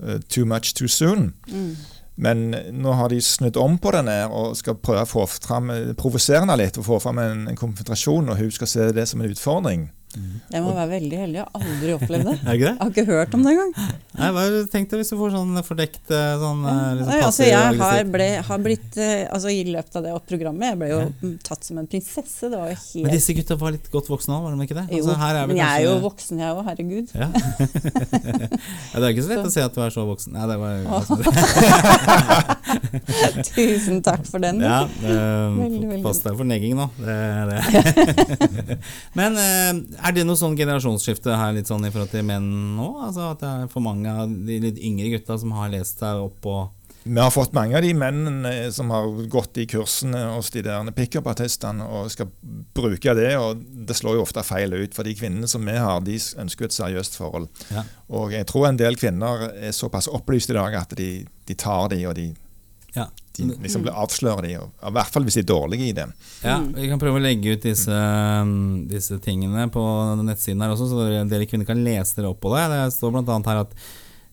[0.02, 1.32] Uh, too much too soon.
[1.48, 1.76] Mm.
[2.16, 5.72] Men nå har de snudd om på den her og skal prøve å få fram
[5.98, 9.24] provosere henne litt og få fram en, en konfrontasjon, og hun skal se det som
[9.24, 9.88] en utfordring.
[10.12, 11.38] Jeg må være veldig heldig.
[11.40, 12.34] Jeg har aldri opplevd det.
[12.52, 12.60] Det det?
[12.60, 13.72] Jeg har ikke hørt om det engang.
[14.12, 18.04] Hva deg hvis du får sånn fordekt eh, sånn eh, liksom Nei, altså, jeg har,
[18.12, 21.00] ble, har blitt eh, altså, I løpet av det programmet Jeg ble jo
[21.48, 22.50] tatt som en prinsesse.
[22.52, 24.88] Det var jo Men disse gutta var litt godt voksne òg, var de ikke det?
[24.92, 25.20] Jo, Altså, er
[25.52, 26.60] men jeg er jo voksen, jeg òg.
[26.68, 27.08] Herregud.
[27.16, 27.28] ja.
[28.92, 30.32] ja, Det er ikke så lett å se at du er så voksen.
[30.36, 30.72] Nei, det var
[33.52, 34.62] Tusen takk for den.
[34.64, 36.86] Ja, Veldig, veldig Pass deg for negging nå.
[37.00, 37.16] Det,
[37.50, 37.60] det.
[39.18, 39.72] Men eh,
[40.02, 42.90] er det noe sånn generasjonsskifte her litt sånn i forhold til menn nå?
[43.08, 46.22] Altså At det er for mange av de litt yngre gutta som har lest seg
[46.26, 46.56] opp på
[47.04, 50.92] Vi har fått mange av de mennene som har gått i kursene hos de der
[50.98, 52.30] pickup-artistene og skal
[52.78, 54.94] bruke det, og det slår jo ofte feil ut.
[54.94, 57.50] For de kvinnene som vi har, de ønsker et seriøst forhold.
[57.74, 57.88] Ja.
[58.14, 61.10] Og jeg tror en del kvinner er såpass opplyst i dag at de,
[61.50, 62.30] de tar de, og de,
[62.94, 63.08] ja.
[63.42, 66.08] De liksom avslører de, I hvert fall hvis de er dårlige i det.
[66.46, 67.98] Ja, Vi kan prøve å legge ut disse,
[68.44, 69.84] um, disse tingene på
[70.22, 72.68] nettsiden her også, så dere, dere kvinner kan lese dere opp på det.
[72.74, 73.42] Det står bl.a.
[73.50, 73.76] her at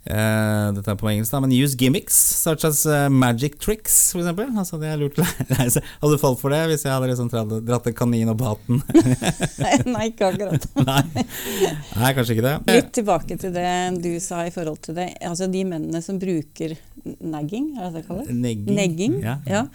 [0.09, 4.23] eh, dette er på engelsk, da, men use gimmicks such as uh, magic tricks, for
[4.23, 4.51] eksempel.
[4.59, 5.21] Altså, det er lurt.
[5.53, 8.83] Hadde du falt for det hvis jeg hadde liksom dratt, en kanin opp hatten?
[9.95, 10.69] Nei, ikke akkurat.
[10.81, 11.27] Nei.
[11.95, 12.57] Nei, kanskje ikke det.
[12.73, 13.71] Litt tilbake til det
[14.03, 15.11] du sa i forhold til det.
[15.29, 18.29] Altså De mennene som bruker nagging, er det det kalles?
[18.29, 18.77] Negging.
[18.77, 19.19] Negging.
[19.25, 19.39] Ja.
[19.49, 19.67] Ja.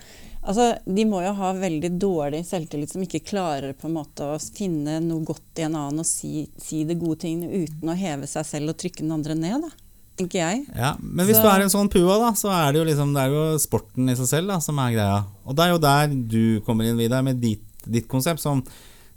[0.44, 4.40] Altså, de må jo ha veldig dårlig selvtillit som ikke klarer på en måte å
[4.42, 8.28] finne noe godt i en annen og si, si de gode tingene uten å heve
[8.28, 9.72] seg selv og trykke den andre ned, da.
[10.18, 10.66] Tenker jeg.
[10.76, 13.14] Ja, men hvis Så- du er en sånn pua, da, så er det jo liksom
[13.16, 15.26] Det er jo sporten i seg selv da, som er greia.
[15.46, 18.64] Og det er jo der du kommer inn, Vidar, med ditt, ditt konsept, som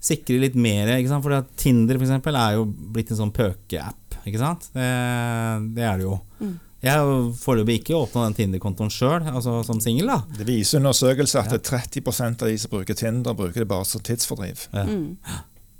[0.00, 0.86] sikrer litt mer.
[0.96, 1.22] Ikke sant?
[1.22, 4.16] For Tinder for eksempel, er jo blitt en sånn pøke-app.
[4.26, 4.68] Ikke sant?
[4.72, 6.20] Det, det er det jo.
[6.40, 6.58] Mm.
[6.82, 10.08] Jeg har jo foreløpig ikke åpna den Tinder-kontoen sjøl, altså som singel.
[10.36, 14.66] Det viser undersøkelser at 30% av de som bruker Tinder, bruker det bare som tidsfordriv.
[14.72, 14.84] Ja.
[14.84, 15.16] Mm.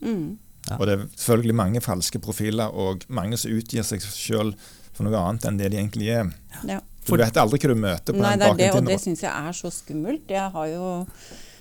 [0.03, 0.39] Mm.
[0.69, 0.77] Ja.
[0.81, 4.55] Og det er selvfølgelig mange falske profiler, og mange som utgir seg sjøl
[4.97, 6.31] for noe annet enn det de egentlig er.
[6.69, 6.81] Ja.
[7.07, 8.73] For du vet aldri hva du møter på Nei, den det er bak det, en
[8.73, 9.03] og det Tinder.
[9.05, 10.33] syns jeg er så skummelt.
[10.33, 10.87] Jeg har jo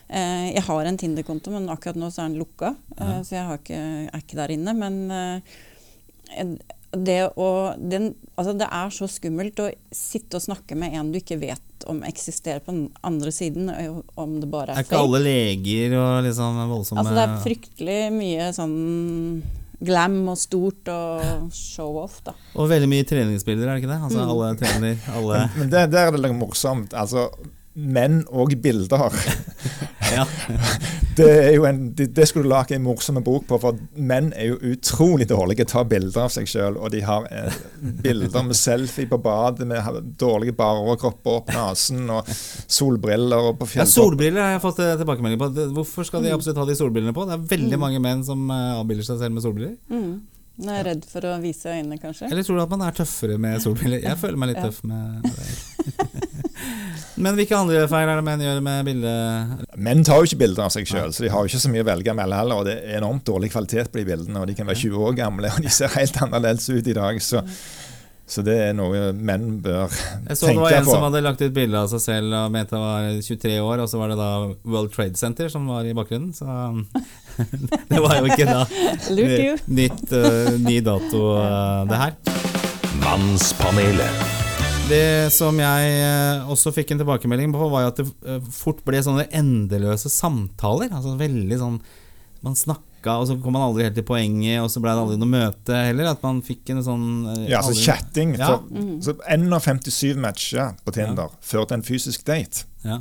[0.09, 2.71] eh, jeg har en Tinder-konto, men akkurat nå så er den lukka.
[2.97, 4.73] Eh, så jeg har ikke, er ikke der inne.
[4.79, 6.55] Men eh,
[6.95, 11.19] det, å, den, altså det er så skummelt å sitte og snakke med en du
[11.19, 13.67] ikke vet om eksisterer på den andre siden,
[14.17, 17.97] om det bare Er er ikke alle leger og liksom voldsomme Altså det er fryktelig
[18.15, 18.77] mye sånn
[19.83, 22.33] glam og stort og show-off, da.
[22.55, 24.01] Og veldig mye treningsbilder, er det ikke det?
[24.07, 24.29] Altså Mm.
[24.31, 26.93] Alle trener, alle Men, men der, der er det litt morsomt.
[26.93, 27.27] Altså,
[27.75, 29.11] menn og bilder.
[30.15, 30.25] ja.
[31.15, 34.31] Det, er jo en, det, det skulle du lage en morsom bok på, for menn
[34.35, 36.79] er jo utrolig dårlige til å ta bilder av seg sjøl.
[36.79, 37.57] Og de har eh,
[38.03, 43.87] bilder med selfie på badet med dårlige baroverkropper opp nesen og solbriller og på Ja,
[43.89, 45.51] solbriller har jeg fått eh, tilbakemelding på.
[45.75, 47.27] Hvorfor skal de absolutt ha de solbrillene på?
[47.27, 49.75] Det er veldig mange menn som eh, avbilder seg selv med solbriller.
[49.91, 50.15] Mm.
[50.55, 52.29] Jeg er redd for å vise øynene, kanskje.
[52.31, 53.99] Eller tror du at man er tøffere med solbriller?
[54.05, 56.23] Jeg føler meg litt tøff med det.
[57.15, 59.63] Men hvilke andre feil er det menn gjør med bildet?
[59.87, 61.85] Menn tar jo ikke bilder av seg sjøl, så de har jo ikke så mye
[61.85, 62.59] å velge mellom heller.
[62.59, 65.17] Og det er enormt dårlig kvalitet på de bildene, og de kan være 20 år
[65.21, 67.21] gamle, og de ser helt annerledes ut i dag.
[67.23, 67.41] Så,
[68.27, 70.29] så det er noe menn bør tenke på.
[70.33, 70.91] Jeg så det var en på.
[70.91, 73.91] som hadde lagt ut bilde av seg selv og mente han var 23 år, og
[73.91, 74.31] så var det da
[74.67, 76.35] World Trade Center som var i bakgrunnen.
[76.35, 76.45] Så
[77.93, 78.65] det var jo ikke da
[79.79, 82.17] nytt, uh, ny dato, uh, det her.
[83.05, 84.34] Mannspanelet.
[84.85, 88.99] Det som jeg eh, også fikk en tilbakemelding på, var at det eh, fort ble
[89.01, 90.91] sånne endeløse samtaler.
[90.93, 91.79] Altså veldig sånn
[92.45, 95.17] man snakka, og så kom man aldri helt til poenget, og så ble det aldri
[95.17, 96.11] noe møte heller?
[96.11, 98.35] At man fikk en sånn eh, Ja, altså aldri- chatting.
[98.37, 98.51] Ja.
[98.61, 102.67] Så, så 1 av 57 matcher på Tinder fører til en fysisk date.
[102.85, 102.99] Ja.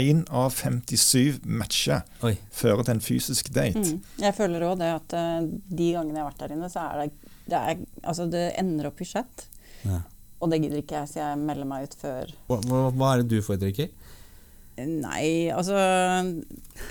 [0.00, 2.32] 1 av 57 matcher Oi.
[2.56, 3.84] fører til en fysisk date.
[3.84, 4.00] Mm.
[4.24, 7.10] Jeg føler òg det at de gangene jeg har vært der inne, så er det
[7.46, 9.44] det, er, altså det ender opp i chat.
[9.84, 10.00] Ja.
[10.40, 12.32] Og det gidder ikke jeg, så jeg melder meg ut før.
[12.50, 12.58] Hva,
[12.92, 13.88] hva, er det du foretrekker?
[14.76, 15.72] Nei, altså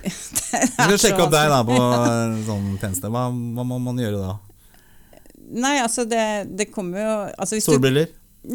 [0.02, 3.12] Vi skal sjekke opp deg da på en sånn tjeneste.
[3.14, 4.34] Hva, hva må man gjøre da?
[5.54, 6.26] Nei, altså det,
[6.58, 7.76] det kommer jo altså hvis du-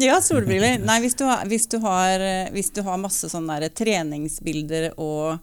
[0.01, 0.79] Ja, solbriller.
[0.89, 4.91] Nei, hvis du har, hvis du har, eh, hvis du har masse sånne der treningsbilder
[4.99, 5.39] og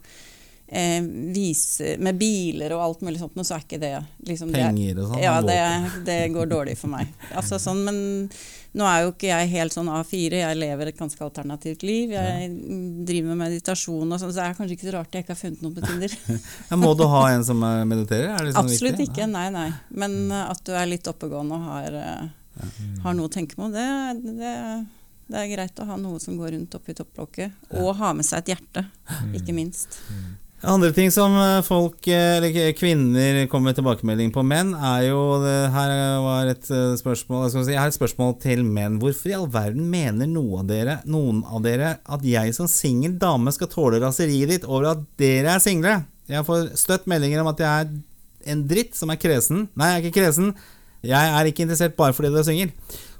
[0.69, 1.01] eh,
[1.33, 3.95] vise, med biler og alt mulig sånt, så er ikke det
[4.29, 5.21] liksom Penger og sånn?
[5.25, 5.59] Ja, det,
[6.05, 7.09] det går dårlig for meg.
[7.37, 7.99] Altså sånn, men
[8.77, 12.11] nå er jo ikke jeg helt sånn A4, jeg lever et ganske alternativt liv.
[12.13, 12.49] Jeg
[13.07, 15.39] driver med meditasjon og sånn, så det er kanskje ikke så rart jeg ikke har
[15.39, 16.13] funnet noe på Tinder.
[16.69, 18.35] Ja, må du ha en som eh, mediterer?
[18.35, 19.09] Er det sånn Absolutt viktig?
[19.09, 19.69] ikke, nei, nei.
[19.89, 22.69] Men eh, at du er litt oppegående og har, eh,
[23.07, 23.87] har noe å tenke på, det,
[24.37, 24.53] det,
[25.33, 27.57] det er greit å ha noe som går rundt oppi topplokket.
[27.81, 28.85] Og ha med seg et hjerte,
[29.33, 29.97] ikke minst.
[30.59, 35.19] Andre ting som eh, folk, eh, eller kvinner kommer med tilbakemelding på menn, er jo
[35.71, 38.97] Her var et eh, spørsmål jeg, skal si, jeg har et spørsmål til menn.
[38.99, 43.15] Hvorfor i all verden mener noe av dere, noen av dere at jeg som singel
[43.21, 45.95] dame skal tåle raseriet ditt over at dere er single?
[46.27, 49.69] Jeg får støtt meldinger om at jeg er en dritt som er kresen.
[49.79, 50.51] Nei, jeg er ikke kresen.
[51.07, 52.75] Jeg er ikke interessert bare fordi du er singel.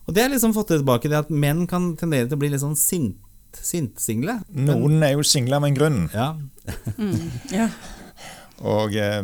[0.10, 2.65] Og det har liksom fått tilbake det at menn kan tendere til å bli litt
[2.65, 3.15] sånn sint,
[3.57, 4.39] sint-single.
[4.53, 6.01] Noen er jo single av en grunn.
[6.13, 6.33] Ja,
[7.51, 7.69] Ja.
[8.59, 9.21] Og eh,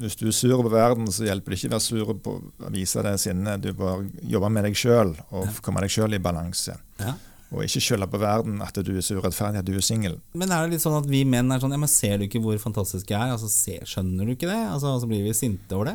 [0.00, 2.70] hvis du er sur på verden, så hjelper det ikke å være sur på å
[2.72, 3.60] vise det sinnet.
[3.60, 6.78] Du bør jobbe med deg sjøl og komme deg sjøl i balanse.
[7.02, 7.14] ja.
[7.48, 10.18] Og ikke skylde på verden at du er så urettferdig at du er singel.
[10.36, 12.42] Men er det litt sånn at vi menn er sånn Ja, men ser du ikke
[12.44, 13.30] hvor fantastisk jeg er?
[13.32, 14.58] Altså, ser, skjønner du ikke det?
[14.68, 15.88] Altså, så blir vi sinte over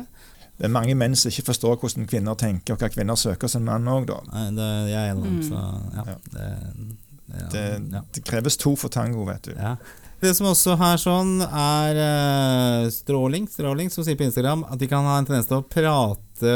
[0.58, 3.62] Det er mange menn som ikke forstår hvordan kvinner tenker, og hva kvinner søker som
[3.70, 4.18] mann òg, da.
[4.32, 5.40] Nei, det, jeg er enig, Mm.
[5.46, 5.62] så
[5.94, 6.04] ja.
[6.10, 6.18] Ja.
[6.34, 8.02] Det, det, Det, ja.
[8.14, 9.54] det kreves to for tango, vet du.
[9.56, 9.76] ja.
[10.24, 14.88] Det som også er sånn, er uh, stråling, stråling, som sier på Instagram at de
[14.88, 16.54] kan ha en tendens til å prate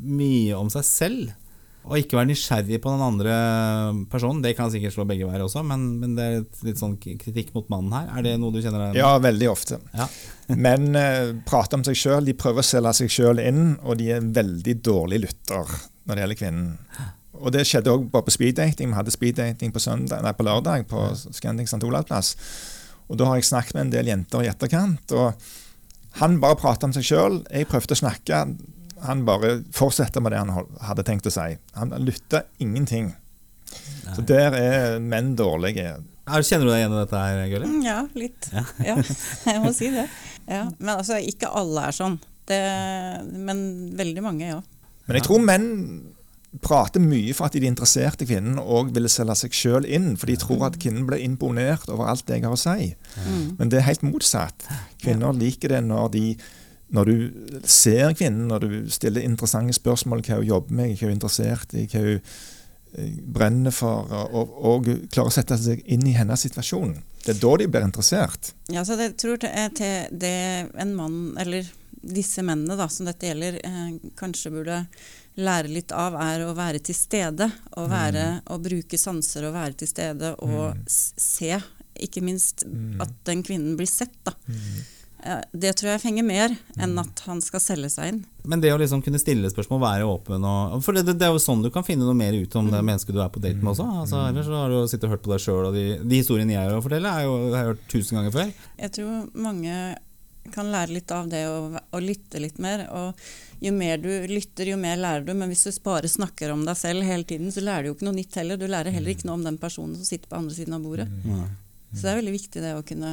[0.00, 1.32] mye om seg selv.
[1.84, 3.34] Og ikke være nysgjerrig på den andre
[4.08, 4.40] personen.
[4.40, 7.68] Det kan sikkert slå begge veier også, men, men det er litt sånn kritikk mot
[7.72, 8.06] mannen her.
[8.16, 9.02] Er det noe du kjenner deg igjen?
[9.02, 9.80] Ja, veldig ofte.
[9.92, 10.08] Ja.
[10.66, 14.14] men uh, prate om seg sjøl, de prøver å selge seg sjøl inn, og de
[14.14, 16.72] er en veldig dårlig lytter når det gjelder kvinnen.
[17.40, 18.92] Og det skjedde òg på speeddating.
[18.92, 21.82] Vi hadde speeddating på, søndag, nei, på lørdag på Scandic St.
[21.86, 22.34] Olavs plass.
[23.10, 25.34] Og da har jeg snakket med en del jenter i etterkant, og
[26.20, 27.40] han bare prata om seg sjøl.
[27.50, 28.40] Jeg prøvde å snakke.
[29.04, 30.52] Han bare fortsetter med det han
[30.86, 31.56] hadde tenkt å si.
[31.76, 33.10] Han lytter ingenting.
[34.14, 35.96] Så der er menn dårlige.
[36.24, 37.68] Er, kjenner du deg igjen i dette her, Gulli?
[37.68, 38.48] Mm, Ja, litt.
[38.54, 38.94] Ja.
[39.50, 40.06] jeg må si det.
[40.46, 40.62] Ja.
[40.78, 42.16] Men altså, ikke alle er sånn.
[42.48, 42.60] Det,
[43.34, 43.60] men
[43.98, 44.60] veldig mange, ja.
[45.04, 45.66] Men jeg tror menn
[46.62, 50.36] prater mye for at de interesserte kvinnen og ville selge seg sjøl inn, for de
[50.38, 52.90] tror at kvinnen blir imponert over alt det jeg har å si.
[53.18, 53.46] Mm.
[53.58, 54.66] Men det er helt motsatt.
[55.02, 56.24] Kvinner liker det når, de,
[56.94, 61.14] når du ser kvinnen, når du stiller interessante spørsmål hva hun jobber med, hva hun
[61.14, 66.06] er interessert i, hva hun eh, brenner for, og, og klarer å sette seg inn
[66.06, 66.94] i hennes situasjon.
[67.24, 68.52] Det er da de blir interessert.
[68.70, 70.36] Ja, så jeg tror jeg til det
[70.78, 71.66] en mann, eller
[72.04, 74.82] disse mennene da, som dette gjelder, eh, kanskje burde
[75.40, 77.48] lære litt av, er å være til stede.
[77.74, 80.84] Å, være, å bruke sanser og være til stede og mm.
[80.88, 81.56] se,
[82.04, 82.66] ikke minst,
[83.02, 84.14] at den kvinnen blir sett.
[84.26, 84.34] Da.
[85.24, 88.22] Eh, Det tror jeg fenger mer enn at han skal selge seg inn.
[88.44, 91.32] Men det å liksom kunne stille spørsmål, være åpen og For det, det, det er
[91.32, 93.62] jo sånn du kan finne noe mer ut om det mennesket du er på date
[93.62, 93.86] med også.
[94.04, 96.54] Altså, ellers så har du sittet og hørt på deg sjøl, og de, de historiene
[96.56, 98.52] jeg har å fortelle, er jo, har jeg hørt tusen ganger før.
[98.84, 99.78] Jeg tror mange
[100.52, 102.84] kan lære litt av det å, å lytte litt mer.
[102.92, 105.32] Og jo mer du lytter, jo mer lærer du.
[105.34, 108.08] Men hvis du bare snakker om deg selv hele tiden, så lærer du jo ikke
[108.10, 108.60] noe nytt heller.
[108.60, 111.08] Du lærer heller ikke noe om den personen som sitter på andre siden av bordet.
[111.24, 111.42] Ja.
[111.94, 113.12] Så det er veldig viktig det å kunne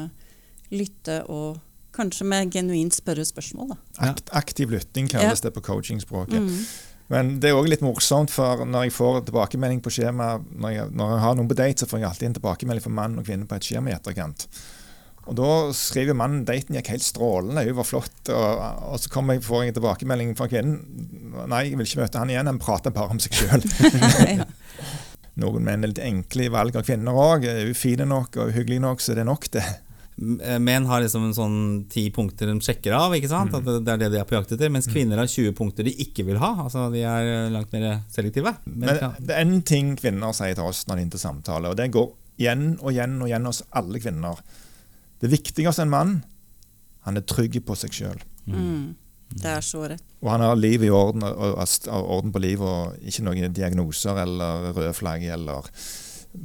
[0.71, 1.59] lytte og
[1.95, 3.73] kanskje med genuint spørre spørsmål.
[3.73, 3.77] Da.
[4.11, 5.49] Akt, aktiv lytting kalles Ja.
[5.49, 6.39] det på coachingspråket.
[6.39, 6.65] Mm.
[7.11, 10.91] Men det er òg litt morsomt, for når jeg får tilbakemelding på skjema når jeg,
[10.95, 13.25] når jeg har noen på date, så får jeg alltid en tilbakemelding fra mann og
[13.27, 14.45] kvinne på et skjema i etterkant.
[15.29, 18.21] Og Da skriver mannen daten gikk helt strålende, hun var flott.
[18.33, 20.79] Og, og så kommer jeg, får jeg en tilbakemelding fra kvinnen.
[21.51, 23.63] Nei, jeg vil ikke møte han igjen, han prater bare om seg sjøl.
[25.41, 27.45] Noen menn er litt enkle i valg av kvinner òg.
[27.47, 29.63] Er hun fin nok og hyggelig nok, så er det nok, det.
[30.21, 33.53] M- Menn har liksom en sånn ti punkter de sjekker av, ikke sant?
[33.57, 34.69] At det er det de er på jakt etter.
[34.73, 36.51] Mens kvinner har 20 punkter de ikke vil ha.
[36.65, 38.51] Altså De er langt mer selektive.
[38.67, 41.23] Men Men det er en ting kvinner sier til oss når de er inne til
[41.23, 44.43] samtale, og det går igjen og igjen og igjen hos alle kvinner.
[45.21, 46.13] Det viktigste en mann,
[47.05, 48.21] han er trygg på seg sjøl.
[48.49, 48.95] Mm.
[49.31, 50.03] Det er så rett.
[50.21, 51.57] Og han har liv i orden, og,
[51.87, 55.69] orden på livet, og ikke noen diagnoser eller røde flagg eller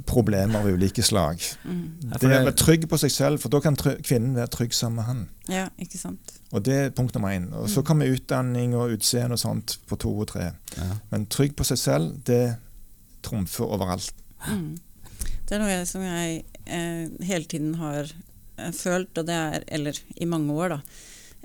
[0.07, 1.41] problemer av ulike slag.
[1.63, 1.83] Mm.
[2.19, 4.99] Det å være trygg på seg selv, for da kan try- kvinnen være trygg sammen
[4.99, 5.21] med han.
[5.51, 6.33] Ja, ikke sant.
[6.51, 7.47] Og det er punkt nummer én.
[7.55, 10.51] Og så kommer utdanning og utseende og sånt på to og tre.
[10.75, 10.89] Ja.
[11.11, 12.57] Men trygg på seg selv, det
[13.23, 14.13] trumfer overalt.
[14.47, 14.77] Mm.
[15.47, 18.11] Det er noe som jeg eh, hele tiden har
[18.73, 20.79] følt, og det er, eller i mange år, da,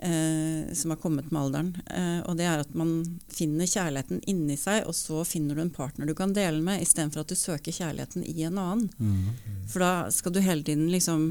[0.02, 1.72] eh, som har kommet med alderen.
[1.90, 2.94] Eh, og det er at man
[3.32, 7.22] finner kjærligheten inni seg, og så finner du en partner du kan dele med, istedenfor
[7.24, 8.88] at du søker kjærligheten i en annen.
[8.98, 9.62] Mm.
[9.68, 11.30] For da skal du hele tiden liksom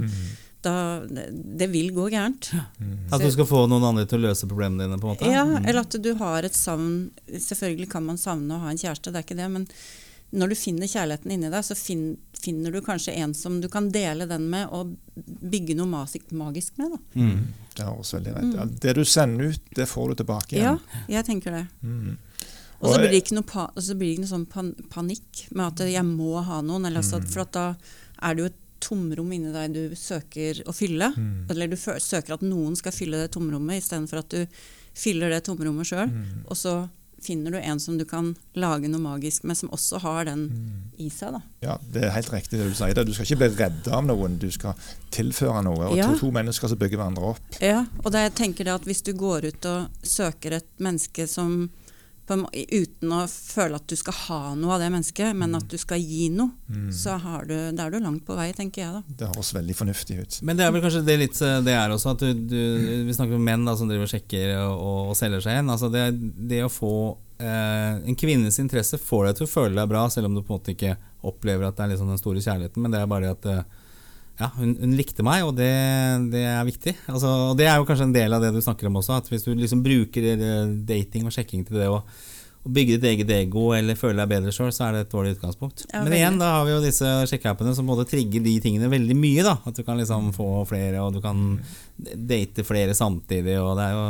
[0.61, 1.23] da, det,
[1.57, 2.51] det vil gå gærent.
[3.11, 4.99] At du skal få noen andre til å løse problemene dine?
[5.01, 5.31] på en måte?
[5.33, 5.65] Ja, Mm.
[5.65, 9.23] eller at du har et savn Selvfølgelig kan man savne å ha en kjæreste, det
[9.23, 9.65] er ikke det, men
[10.31, 12.05] når du finner kjærligheten inni deg, så fin,
[12.39, 16.95] finner du kanskje en som du kan dele den med og bygge noe magisk med.
[17.13, 17.51] Mm.
[17.75, 18.53] Det også veldig rett.
[18.55, 20.79] Ja, det du sender ut, det får du tilbake igjen.
[20.79, 21.65] Ja, jeg tenker det.
[21.83, 22.15] Mm.
[22.81, 25.43] Og så blir det ikke noe, pa, så blir det ikke noe sånn pan, panikk
[25.51, 26.87] med at jeg må ha noen.
[26.89, 27.65] Eller altså, For at da
[28.25, 31.11] er det jo et tomrom inni deg du søker å fylle.
[31.13, 31.51] Mm.
[31.53, 34.63] Eller du søker at noen skal fylle det tomrommet, istedenfor at du
[34.97, 36.09] fyller det tomrommet sjøl.
[36.09, 36.41] Mm.
[36.47, 36.75] Og så
[37.21, 40.71] finner du en som du kan lage noe magisk med, som også har den Mm.
[40.99, 41.31] i seg.
[41.33, 41.41] da.
[41.61, 42.93] Ja, Det er helt riktig det du sier.
[42.93, 43.05] det.
[43.05, 44.73] Du skal ikke bli redd av noen, du skal
[45.11, 45.89] tilføre noe.
[45.91, 46.07] Og Ja.
[46.11, 47.39] to, to mennesker som bygger hverandre opp.
[47.61, 51.27] Ja, og det, jeg tenker det at hvis du går ut og søker et menneske
[51.27, 51.69] som
[52.29, 55.99] uten å føle at du skal ha noe av det mennesket, men at du skal
[55.99, 56.91] gi noe, Mm.
[56.95, 59.01] så har du, da er du langt på vei, tenker jeg da.
[59.19, 60.37] Det høres veldig fornuftig ut.
[60.43, 63.13] Men det er vel kanskje det litt eh, det er også, at du, du, vi
[63.17, 65.69] snakker om menn da, som driver og sjekker og, og selger seg igjen.
[65.73, 66.05] Altså det,
[66.47, 66.93] det å få
[67.39, 70.53] eh, En kvinnes interesse får deg til å føle deg bra, selv om du på
[70.53, 70.95] en måte ikke
[71.27, 73.63] opplever at det er liksom den store kjærligheten, men det er bare det at eh,
[74.41, 75.69] ja, hun, hun likte meg, og det,
[76.33, 76.95] det er viktig.
[77.11, 79.29] Altså, og det er jo kanskje en del av det du snakker om også, at
[79.29, 82.01] hvis du liksom bruker eh, dating og sjekking til det å
[82.61, 85.33] å bygge ditt eget ego eller føle deg bedre sjøl, så er det et dårlig
[85.33, 85.87] utgangspunkt.
[85.89, 89.15] Ja, Men igjen, da har vi jo disse sjekkeappene som både trigger de tingene veldig
[89.17, 89.45] mye.
[89.47, 91.57] da At du kan liksom få flere, og du kan
[91.97, 94.03] date flere samtidig, og det er jo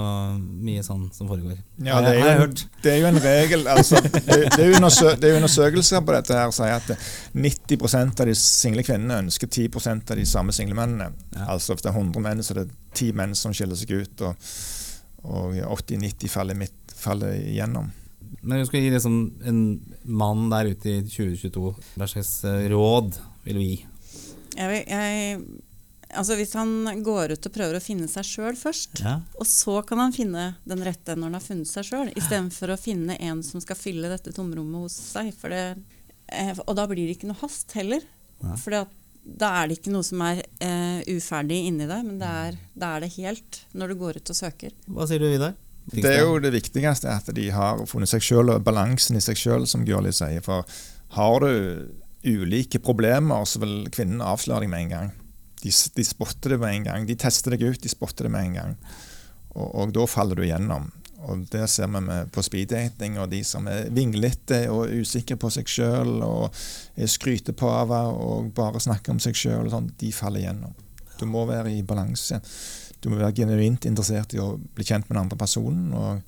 [0.67, 1.61] mye sånn som foregår.
[1.79, 2.49] Ja, det, er jo,
[2.83, 6.41] det er jo en regel altså, det, det, er undersø, det er undersøkelser på dette
[6.41, 6.91] her sier at
[7.31, 11.11] 90% av de single kvinnene ønsker 10% av de samme single mennene.
[11.37, 11.53] Ja.
[11.55, 14.27] Altså Hvis det er 100 menn, så er det 10 menn som skiller seg ut,
[14.27, 14.53] og,
[15.23, 16.67] og 80-90 faller,
[16.99, 17.93] faller igjennom.
[18.41, 19.59] Men du skal gi liksom en
[20.09, 23.75] mann der ute i 2022 hva slags eh, råd vil du gi?
[24.57, 25.41] Jeg, vil- jeg,
[26.11, 29.19] altså hvis han går ut og prøver å finne seg sjøl først, Ja.
[29.39, 32.79] og så kan han finne den rette når han har funnet seg sjøl, istedenfor å
[32.81, 35.29] finne en som skal fylle dette tomrommet hos seg.
[35.37, 35.63] For det,
[36.33, 38.01] eh, og da blir det ikke noe hast heller.
[38.41, 38.57] Ja.
[38.57, 38.73] For
[39.21, 42.95] da er det ikke noe som er uh, uferdig inni deg, men det er, da
[42.97, 44.73] er det helt når du går ut og søker.
[44.89, 45.53] Hva sier du, Vidar?
[45.91, 49.39] Det er jo det viktigste at de har funnet seg sjøl og balansen i seg
[49.39, 50.43] sjøl, som Gurli sier.
[50.45, 50.63] For
[51.17, 51.51] har du
[52.23, 55.11] ulike problemer, så vil kvinnen avsløre deg med en gang.
[55.61, 57.05] De, de spotter det med en gang.
[57.09, 58.75] De tester deg ut, de spotter det med en gang.
[59.51, 60.89] Og, og da faller du igjennom.
[61.29, 65.69] Og Det ser vi på speeddating, og de som er vinglete og usikre på seg
[65.69, 66.55] sjøl og
[66.97, 70.73] er skrytepave og bare snakker om seg sjøl, sånn, de faller igjennom.
[71.19, 72.39] Du må være i balanse.
[73.01, 75.93] Du må være genuint interessert i å bli kjent med den andre personen.
[75.93, 76.21] og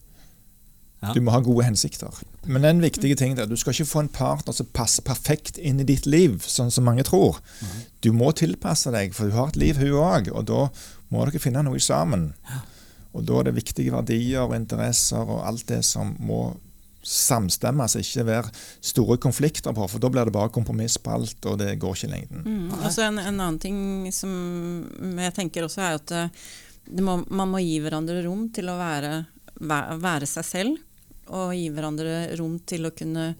[1.03, 1.11] Ja.
[1.11, 2.07] Du må ha gode hensikter.
[2.47, 5.57] Men en viktig ting er at du skal ikke få en partner som passer perfekt
[5.57, 7.41] inn i ditt liv, sånn som mange tror.
[7.99, 10.31] Du må tilpasse deg, for hun har et liv, hun òg.
[10.31, 10.69] Og da
[11.11, 12.31] må dere finne noe sammen.
[13.13, 16.55] Og da er det viktige verdier og interesser og alt det som må
[17.03, 21.57] samstemmes, ikke være store konflikter på, for da blir det bare kompromiss på alt, og
[21.59, 22.43] det går ikke i lengden.
[22.47, 22.69] Mm.
[22.79, 23.79] Og så en, en annen ting
[24.15, 26.45] som jeg tenker også er at eh,
[26.85, 29.13] må, man må gi hverandre rom til å være,
[29.59, 30.81] være seg selv.
[31.33, 33.33] Og gi hverandre rom til å kunne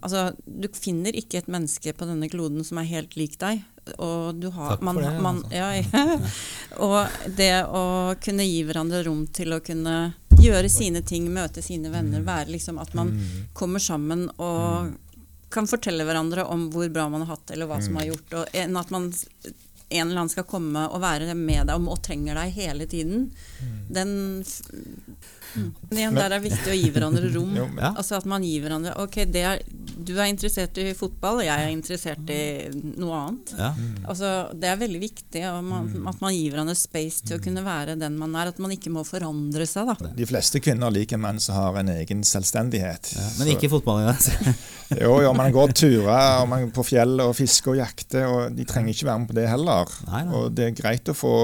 [0.00, 3.58] Altså, du finner ikke et menneske på denne kloden som er helt lik deg.
[4.00, 5.56] Og du har Takk for man, det, man, altså.
[5.58, 6.14] ja, ja.
[6.86, 7.82] Og det å
[8.24, 9.96] kunne gi hverandre rom til å kunne
[10.40, 13.12] gjøre sine ting, møte sine venner, være liksom at man
[13.52, 14.94] kommer sammen og
[15.52, 18.56] kan fortelle hverandre om hvor bra man har hatt eller hva som har gjort, og
[18.56, 19.10] enn at man
[19.90, 23.28] en eller annen skal komme og være med deg og, og trenger deg hele tiden.
[23.90, 24.12] Den
[25.56, 25.68] mm.
[25.90, 27.54] Igjen, der er det viktig å gi hverandre rom.
[27.60, 27.92] Jo, men- Ja.
[27.96, 29.62] Altså at man gir hverandre Ok, det er,
[30.00, 32.42] du er interessert i fotball, og jeg er interessert i
[33.00, 33.52] noe annet.
[33.58, 33.70] Ja.
[34.08, 37.64] Altså, det er veldig viktig og man, at man gir hverandre space til å kunne
[37.66, 38.52] være den man er.
[38.52, 39.90] At man ikke må forandre seg.
[40.00, 40.12] Da.
[40.16, 43.12] De fleste kvinner liker menn som har en egen selvstendighet.
[43.16, 43.28] Ja.
[43.40, 44.14] Men ikke fotball Ja.
[45.00, 48.64] Jo, jo, man går turer og man på fjellet og fisker og jakter, og de
[48.66, 49.92] trenger ikke være med på det heller.
[50.08, 50.34] Nei, nei.
[50.34, 51.34] Og det er greit å få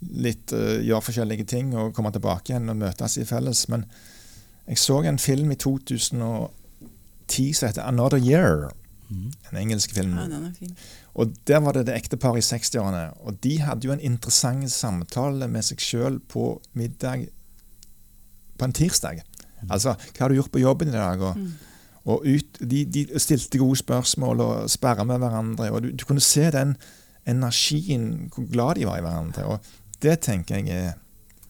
[0.00, 3.66] litt eh, gjøre forskjellige ting og komme tilbake igjen og møtes i felles.
[3.72, 3.86] Men
[4.68, 8.70] jeg så en film i 2010 som heter 'Another Year'.
[9.50, 10.18] En engelsk film.
[10.18, 10.76] Ja, den er fin.
[11.14, 13.14] Og Der var det det ekteparet i 60-årene.
[13.24, 17.28] Og de hadde jo en interessant samtale med seg sjøl på middag
[18.58, 19.22] på en tirsdag.
[19.70, 21.20] Altså, hva har du gjort på jobben i dag?
[21.20, 21.36] Og,
[22.04, 25.70] og ut, de, de stilte gode spørsmål og sperra med hverandre.
[25.72, 26.76] Og du, du kunne se den
[27.26, 29.44] energien, hvor glad de var i hverandre.
[29.44, 29.58] Og
[30.04, 30.96] det tenker jeg er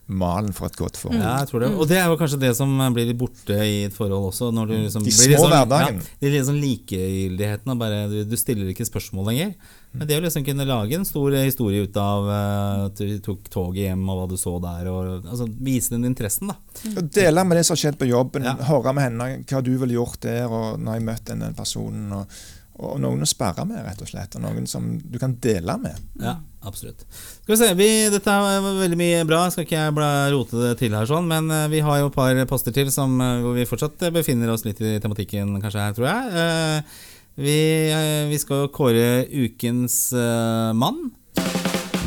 [0.08, 1.20] malen for et godt forhold.
[1.20, 1.68] Ja, jeg tror det.
[1.76, 4.48] Og det er jo kanskje det som blir litt borte i et forhold også.
[4.56, 5.98] Når du liksom De små blir liksom, hverdagen.
[6.00, 7.74] Ja, det er litt sånn likegyldigheten.
[7.82, 9.52] Bare, du, du stiller ikke spørsmål lenger.
[9.92, 13.52] Men det å liksom kunne lage en stor historie ut av eh, at du tok
[13.52, 16.58] toget hjem og hva du så der, og altså, vise den interessen, da.
[16.94, 18.56] Og Dele med det som har skjedd på jobben, Ja.
[18.68, 22.12] høre med henne hva du ville gjort der, og når jeg møtte den personen.
[22.20, 22.40] Og,
[22.78, 24.36] og noen å sperre med, rett og slett.
[24.38, 25.98] Og noen som du kan dele med.
[26.22, 27.02] Ja, absolutt.
[27.42, 30.72] Skal vi se, vi, Dette var veldig mye bra, skal ikke jeg bla, rote det
[30.78, 33.58] til her, sånn, men eh, vi har jo et par poster til som, eh, hvor
[33.58, 36.34] vi fortsatt eh, befinner oss litt i tematikken kanskje her, tror jeg.
[36.46, 36.98] Eh,
[37.38, 37.54] Vi,
[37.94, 41.12] eh, vi skal jo kåre ukens eh, mann.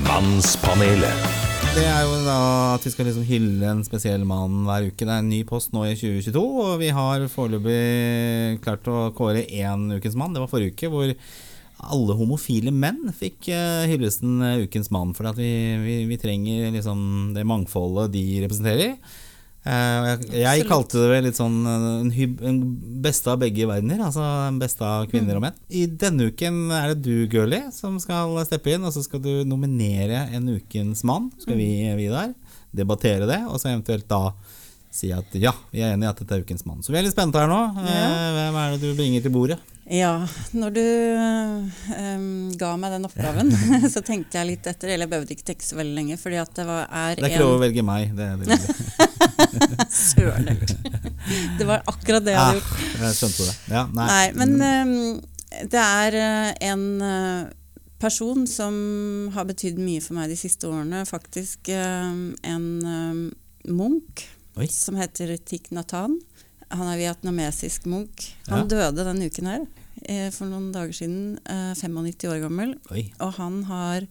[0.03, 1.50] Mannspanelet.
[1.71, 2.39] Det er jo da
[2.73, 5.05] at vi skal liksom hylle en spesiell mann hver uke.
[5.05, 9.45] Det er en ny post nå i 2022, og vi har foreløpig klart å kåre
[9.47, 10.35] én ukens mann.
[10.35, 11.13] Det var forrige uke, hvor
[11.95, 15.15] alle homofile menn fikk eh, hyllesten eh, ukens mann.
[15.15, 15.51] For vi,
[15.85, 18.97] vi, vi trenger liksom det mangfoldet de representerer.
[19.61, 22.61] Eh, jeg, kalte det vel litt sånn eh, en,
[23.03, 24.01] beste av begge verdener.
[24.07, 25.59] Altså en beste av kvinner og menn.
[25.69, 28.87] I denne uken er det du, Girlie, som skal steppe inn.
[28.87, 31.29] Og så skal du nominere en ukens mann.
[31.43, 32.33] Skal vi, Vidar,
[32.73, 34.31] debattere det, og så eventuelt da
[34.91, 36.81] si at ja, vi er enige i at dette er ukens mann.
[36.83, 37.59] Så vi er litt spente her nå.
[37.87, 38.07] Ja.
[38.35, 39.57] Hvem er det du bringer til bordet?
[39.91, 40.11] Ja,
[40.55, 40.83] når du
[41.17, 43.49] um, ga meg den oppgaven,
[43.93, 44.91] så tenkte jeg litt etter.
[44.91, 47.33] Eller jeg behøvde ikke tenke så veldig lenge, fordi at det var, er Det er
[47.33, 48.11] ikke lov å velge meg.
[48.15, 49.87] Det, det, det.
[49.95, 50.51] Søren.
[51.57, 52.75] Det var akkurat det jeg hadde gjort.
[52.75, 53.55] Ah, jeg skjønte det.
[53.71, 54.09] Ja, nei.
[54.11, 57.49] Nei, men um, det er eh, en eh,
[58.01, 58.75] person som
[59.35, 61.03] har betydd mye for meg de siste årene.
[61.09, 62.69] Faktisk ehm, en
[63.69, 64.23] munk
[64.61, 64.67] Oi.
[64.71, 66.19] som heter Thich Natan.
[66.71, 68.29] Han er vietnamesisk munk.
[68.47, 68.91] Han Ja.
[68.91, 69.65] døde denne uken her
[70.05, 71.39] eh, for noen dager siden.
[71.45, 72.75] eh, 95 år gammel.
[72.91, 73.11] Oi.
[73.19, 74.05] Og han har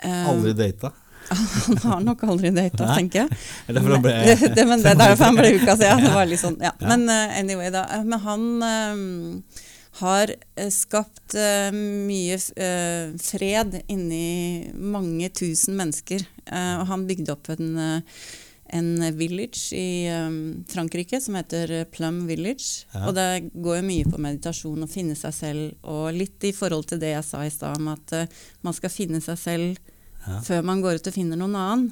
[0.00, 0.92] eh, Aldri data.
[1.30, 3.36] Han har nok aldri data, tenker jeg.
[3.72, 6.74] Det er derfor han ble uka, ja, det var litt sånn, ja.
[6.84, 7.86] Men uh, anyway, da.
[7.96, 9.64] Eh, Men han eh,
[10.02, 16.26] har eh, skapt uh, mye eh, fred inni mange tusen mennesker.
[16.44, 18.20] Eh, og han bygde opp en, eh,
[18.74, 22.84] en village i um, Frankrike som heter Plum Village.
[22.94, 23.04] Ja.
[23.08, 26.88] Og det går jo mye på meditasjon, og finne seg selv, og litt i forhold
[26.90, 29.90] til det jeg sa i stad om at uh, man skal finne seg selv
[30.24, 30.38] Ja.
[30.40, 31.90] før man går ut og finner noen annen.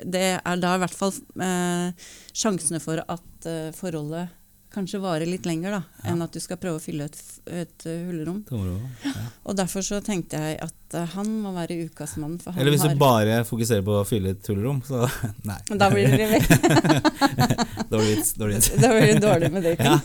[0.00, 1.90] Det er da i hvert fall uh,
[2.32, 4.30] sjansene for at uh, forholdet
[4.76, 6.12] kanskje varer litt lenger, da, Ja.
[6.12, 7.16] enn at du skal prøve å fylle et,
[7.48, 8.42] et eh, hulrom.
[8.52, 9.12] Ja.
[9.48, 12.36] Og derfor så tenkte jeg at eh, han må være ukas mann.
[12.54, 15.02] Eller hvis har du bare fokuserer på å fylle et tullerom, så
[15.48, 15.58] nei.
[15.80, 16.50] Da blir det litt
[17.92, 18.16] Dårlig.
[18.36, 18.60] Dårlig.
[18.82, 19.86] Da blir det dårlig med dating.
[19.86, 20.00] Ja.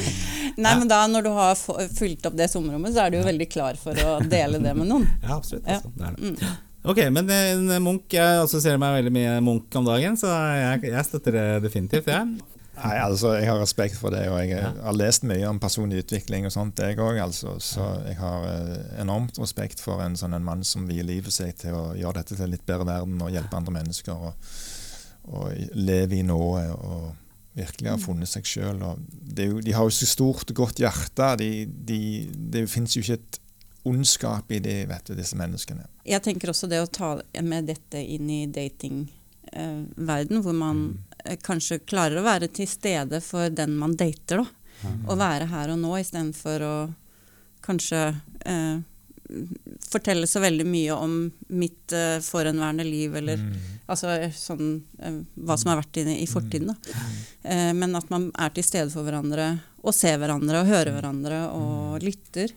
[0.60, 1.54] Nei, men da når du har
[1.94, 4.90] fylt opp det sommerrommet, så er du jo veldig klar for å dele det med
[4.90, 5.06] noen.
[5.22, 5.64] Ja, absolutt.
[5.64, 5.78] Ja.
[5.78, 5.92] Altså.
[5.94, 6.32] Det er det.
[6.34, 6.58] Mm.
[6.90, 11.06] Ok, men en Munch Jeg assosierer meg veldig mye Munch om dagen, så jeg, jeg
[11.06, 12.08] støtter det definitivt.
[12.10, 12.22] Ja.
[12.80, 14.70] Nei, altså, Jeg har respekt for det, og jeg Ja.
[14.82, 19.00] har lest mye om personlig utvikling og sånt, jeg også, Altså, så jeg har eh,
[19.02, 22.36] enormt respekt for en sånn en mann som vier livet seg til å gjøre dette
[22.36, 24.12] til en litt bedre verden og hjelpe andre mennesker.
[24.12, 24.34] Og,
[25.30, 27.12] og leve i nået og
[27.56, 28.80] virkelig har funnet seg sjøl.
[29.34, 31.36] De har jo så stort og godt hjerte.
[31.38, 32.00] De, de,
[32.32, 33.40] det fins jo ikke et
[33.84, 35.86] ondskap i det, vet du, disse menneskene.
[36.06, 41.09] Jeg tenker også det å ta med dette inn i datingverden, hvor man eh,
[41.44, 44.46] kanskje klarer å være til stede for den man dater, da.
[45.10, 46.74] Og være her og nå istedenfor å
[47.60, 47.98] kanskje
[48.48, 48.78] eh,
[49.90, 51.16] fortelle så veldig mye om
[51.48, 53.42] mitt eh, forhenværende liv, eller
[53.86, 56.72] altså sånn eh, hva som har vært i, i fortiden.
[56.72, 56.96] Da.
[57.42, 59.52] Eh, men at man er til stede for hverandre,
[59.84, 62.56] og ser hverandre, og hører hverandre, og lytter.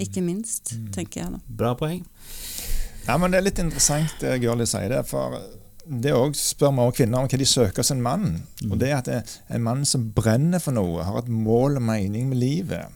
[0.00, 1.42] Ikke minst, tenker jeg da.
[1.44, 2.04] Bra poeng.
[3.04, 5.02] Ja, men Det er litt interessant det Gørli sier det.
[5.10, 5.36] For
[5.88, 8.28] det òg spør vi også kvinner om hva de søker hos en mann.
[8.70, 11.82] Og det at det er en mann som brenner for noe, har et mål og
[11.82, 12.88] mening med livet,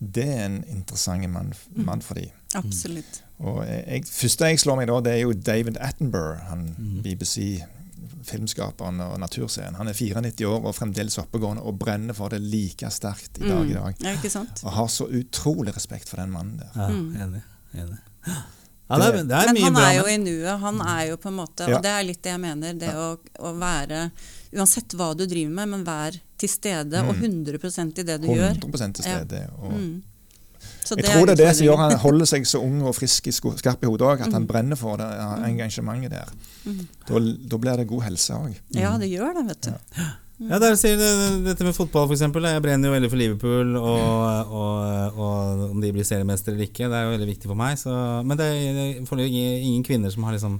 [0.00, 2.30] det er en interessant mann, mann for dem.
[2.54, 3.22] Absolutt.
[3.40, 6.70] Og jeg, første jeg slår meg da, det er jo David Attenborough, han
[7.04, 7.60] BBC.
[8.24, 9.78] Filmskaperen og naturscenen.
[9.78, 13.70] Han er 94 år og fremdeles oppegående og brenner for det like sterkt i dag
[13.70, 13.94] i dag.
[14.04, 14.60] Ja, ikke sant?
[14.64, 16.68] Og har så utrolig respekt for den mannen der.
[16.76, 17.16] Ja, Mm.
[17.16, 17.42] Enig.
[17.74, 17.98] enig.
[18.90, 20.60] Ja, det, er, det er Men han er jo i nuet.
[20.60, 21.76] Han er jo på en måte Ja.
[21.78, 22.72] Og det er litt det jeg mener.
[22.74, 24.10] Det å, å være
[24.50, 28.56] Uansett hva du driver med, men vær til stede og 100% i det du gjør.
[28.58, 29.20] 100 til Ja.
[29.22, 29.44] stede.
[29.62, 30.02] Og Mm.
[30.90, 33.30] Jeg tror det er det som gjør han holder seg så ung og frisk i
[33.30, 34.26] skarp i hodet òg, Mm.
[34.26, 35.06] at han brenner for det
[35.46, 36.28] engasjementet der.
[37.06, 38.56] Da, da blir det god helse òg.
[38.74, 40.02] Ja, det gjør det, vet du.
[40.40, 41.08] Ja, der sier det,
[41.44, 42.46] Dette med fotball, eksempel.
[42.48, 46.88] Jeg brenner jo veldig for Liverpool, og, og, og om de blir seriemestere eller ikke,
[46.88, 47.76] det er jo veldig viktig for meg.
[47.80, 47.92] Så,
[48.24, 50.56] men det er foreløpig ingen, kvinner som har liksom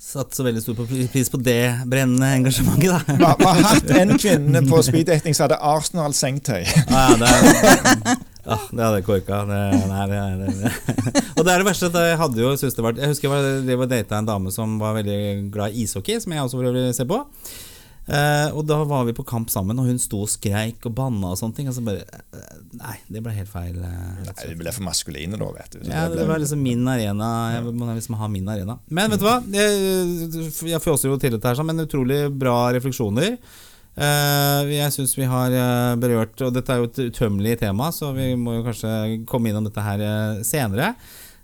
[0.00, 0.76] satt så veldig stor
[1.12, 3.16] pris på det brennende engasjementet, da.
[3.20, 6.60] Hva, har hatt en kvinne på speeddating som hadde Arsenal sengetøy.
[6.64, 8.14] Ja, det, er,
[8.48, 9.40] ah, det hadde jeg korka.
[9.48, 10.20] Det, nei, det,
[10.60, 10.74] det,
[11.38, 13.84] og det er det verste at jeg hadde jo det var Jeg husker jeg var-
[13.88, 15.20] og data en dame som var veldig
[15.56, 17.20] glad i ishockey, som jeg også for øvrig ser på.
[18.08, 21.30] Eh, og da var vi på kamp sammen, og hun sto og skreik og banna
[21.30, 21.68] og sånne ting.
[21.70, 23.76] Og så bare eh, Nei, det ble helt feil.
[23.76, 25.80] eh, Nei, Vi ble for maskuline da, vet du.
[25.84, 27.30] Så Ja, det det var liksom min arena.
[27.54, 28.78] Jeg må liksom ha min arena.
[28.88, 29.38] Men vet du hva?
[29.54, 33.36] Jeg, jeg fjåser jo til dette her, men utrolig bra refleksjoner.
[34.00, 35.50] Uh, jeg syns vi har
[35.98, 38.92] berørt Og dette er jo et utømmelig tema, så vi må jo kanskje
[39.28, 40.04] komme innom dette her
[40.46, 40.94] senere.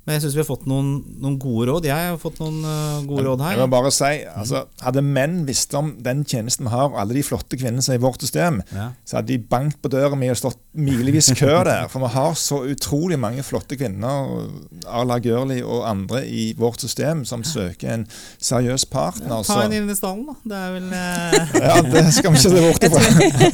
[0.07, 1.87] Men jeg syns vi har fått noen, noen gode råd.
[1.89, 3.57] Jeg har fått noen eh, gode råd her.
[3.57, 7.17] Jeg må bare si, altså, Hadde menn visst om den tjenesten vi har, og alle
[7.17, 8.93] de flotte kvinnene som er i vårt system, Ja.
[9.03, 11.89] så hadde de bankt på døra mi og stått milevis kø der.
[11.91, 14.47] For vi har så utrolig mange flotte kvinner,
[14.87, 18.07] Arla Gørli og andre, i vårt system som søker en
[18.39, 19.43] seriøs partner.
[19.43, 20.37] Ta en inn i stallen, da.
[20.47, 23.03] Det er vel eh, ja, det skal vi ikke se bort ifra.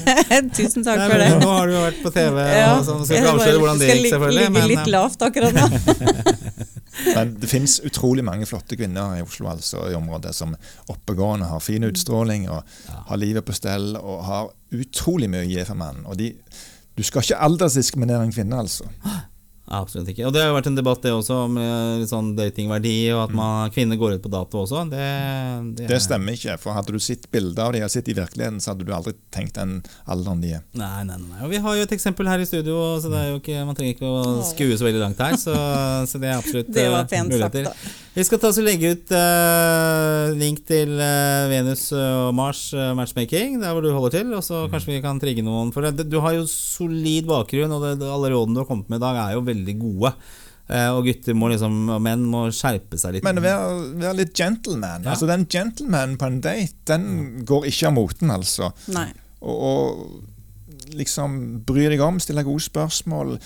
[0.60, 1.32] Tusen takk for det.
[1.40, 2.70] Nå har du jo vært på TV, Ja.
[2.76, 4.48] og så skal vi avsløre hvordan det skal gikk, ligge- selvfølgelig.
[4.52, 6.38] Ligge litt men, lavt akkurat nå.
[7.16, 10.54] Men det finnes utrolig mange flotte kvinner i Oslo altså, i området som
[10.92, 15.66] oppegående, har fin utstråling og har livet på stell og har utrolig mye å gi
[15.68, 16.06] for mannen.
[16.08, 16.32] Og de,
[16.98, 18.88] du skal ikke aldersdiskriminere en kvinne, altså.
[19.70, 20.24] Absolutt ikke.
[20.26, 23.20] Og det har jo vært en debatt det også om eh, litt sånn datingverdi, og
[23.28, 24.82] at man, kvinner går ut på dato også.
[24.90, 25.06] Det,
[25.78, 26.56] det, Det stemmer ikke.
[26.60, 29.14] For hadde du sett bilder av dem har sett i virkeligheten, så hadde du aldri
[29.34, 29.78] tenkt den
[30.10, 30.64] alderen de er.
[30.76, 31.40] Nei, nei, nei.
[31.46, 33.78] Og vi har jo et eksempel her i studio, så det er jo ikke, man
[33.78, 35.38] trenger ikke å skue så veldig langt her.
[35.40, 35.54] Så,
[36.10, 37.76] så det er absolutt Det var eh, pent sagt, da.
[38.12, 42.90] Vi skal ta oss og legge ut uh, link til uh, Venus og Mars uh,
[42.98, 44.34] matchmaking, der hvor du holder til.
[44.36, 45.72] Og så kanskje vi kan trigge noen.
[45.72, 48.92] For det, du har jo solid bakgrunn, og det, det, alle rådene du har kommet
[48.92, 50.12] med i dag, er jo veldig gode.
[50.72, 53.26] Eh, og gutter må liksom, og menn må skjerpe seg litt.
[53.26, 55.04] Men vær, vær litt gentleman.
[55.04, 55.14] Ja.
[55.14, 57.08] Altså Den gentleman på en date, den
[57.48, 58.70] går ikke av moten, altså.
[58.94, 59.08] Nei.
[59.42, 63.36] Og, og liksom bry deg om, stille gode spørsmål.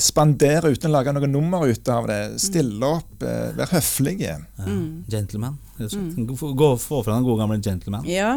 [0.00, 2.20] Spandere uten å lage noe nummer ut av det.
[2.40, 4.36] Stille opp, eh, være høflige.
[4.58, 4.64] Ja,
[5.08, 5.58] Gentleman.
[5.78, 6.36] og slett.
[6.40, 8.04] Få- Gå, få fra den gode gamle gentleman.
[8.08, 8.32] Ja,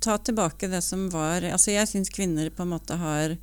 [0.00, 3.36] ta tilbake det som var Altså, jeg syns kvinner på en måte har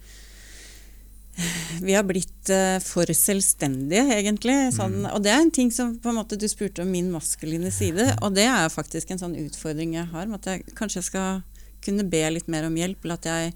[1.81, 4.53] vi har blitt eh, for selvstendige, egentlig.
[4.75, 7.71] Sånn, Og det er en ting som på en måte du spurte om min maskuline
[7.73, 8.03] side.
[8.21, 10.27] Og det er faktisk en sånn utfordring jeg har.
[10.27, 11.41] Med at jeg kanskje jeg skal
[11.81, 12.99] kunne be litt mer om hjelp.
[13.07, 13.53] Eller at jeg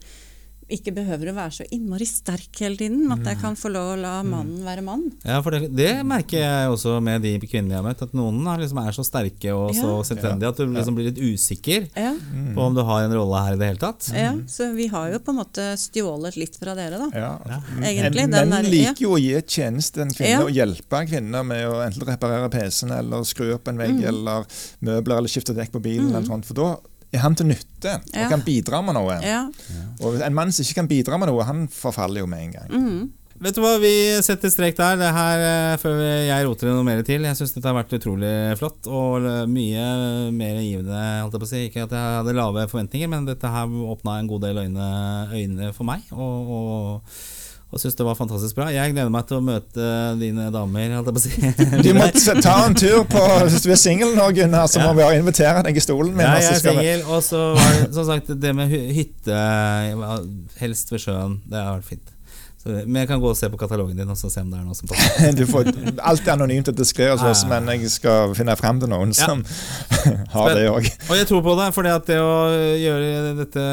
[0.69, 3.03] ikke behøver å være så innmari sterk hele tiden.
[3.13, 5.11] At jeg kan få lov å la mannen være mann.
[5.23, 8.01] Ja, for det, det merker jeg også med de kvinnene jeg har møtt.
[8.01, 10.03] At noen er, liksom, er så sterke og så Ja.
[10.09, 12.15] selvstendige at du liksom blir litt usikker Ja,
[12.55, 14.09] på om du har en rolle her i det hele tatt.
[14.13, 17.09] ja, Så vi har jo på en måte stjålet litt fra dere, da.
[17.13, 17.61] Ja.
[17.81, 18.25] Egentlig.
[18.31, 20.41] Den menn liker jo å gi tjeneste en kvinne Ja.
[20.41, 24.07] og hjelpe en kvinne med å enten reparere PC-en eller skru opp en vegg Mm.
[24.07, 24.45] eller
[24.81, 26.09] møbler eller skifte dekk på bilen.
[26.09, 26.77] eller sånt, For da
[27.15, 28.29] er han til nytte og Ja.
[28.31, 29.19] kan bidra med noe.
[29.23, 29.45] Ja.
[30.03, 32.69] Og En mann som ikke kan bidra med noe, han forfaller jo med en gang.
[32.71, 33.05] Mm.
[33.35, 33.89] Vet du hva, vi
[34.23, 34.95] setter strek der.
[34.95, 37.25] Det her eh, før jeg roter noe mer til.
[37.27, 38.29] Jeg syns dette har vært utrolig
[38.61, 41.01] flott og eh, mye mer givende.
[41.19, 41.63] Holdt jeg på å si.
[41.67, 44.87] Ikke at jeg hadde lave forventninger, men dette her åpna en god del øyne,
[45.35, 46.07] øyne for meg.
[46.15, 47.17] Og, og,
[47.73, 48.69] og syns det var fantastisk bra.
[48.71, 49.89] Jeg gleder meg til å møte
[50.19, 51.33] dine damer, si.
[51.85, 52.07] Du må
[52.39, 55.77] ta en tur på Hvis du er singel nå, Gunnar, så må vi invitere deg
[55.77, 56.23] i stolen min.
[56.23, 57.05] Ja, jeg er singel.
[57.09, 59.39] Og så var det som sagt det med hytte,
[60.61, 62.14] helst ved sjøen, det har vært fint.
[62.65, 64.57] Så, men jeg kan gå og se på katalogen din og så se om det
[64.57, 65.35] er noe som passer.
[65.37, 65.67] Du får,
[66.01, 67.49] alt er anonymt og diskré, Ja, ja, ja.
[67.51, 69.27] men jeg skal finne frem til noen Ja.
[69.29, 69.43] som
[70.35, 70.89] har det òg.
[71.11, 72.33] Og jeg tror på det, for det å
[72.81, 73.65] gjøre dette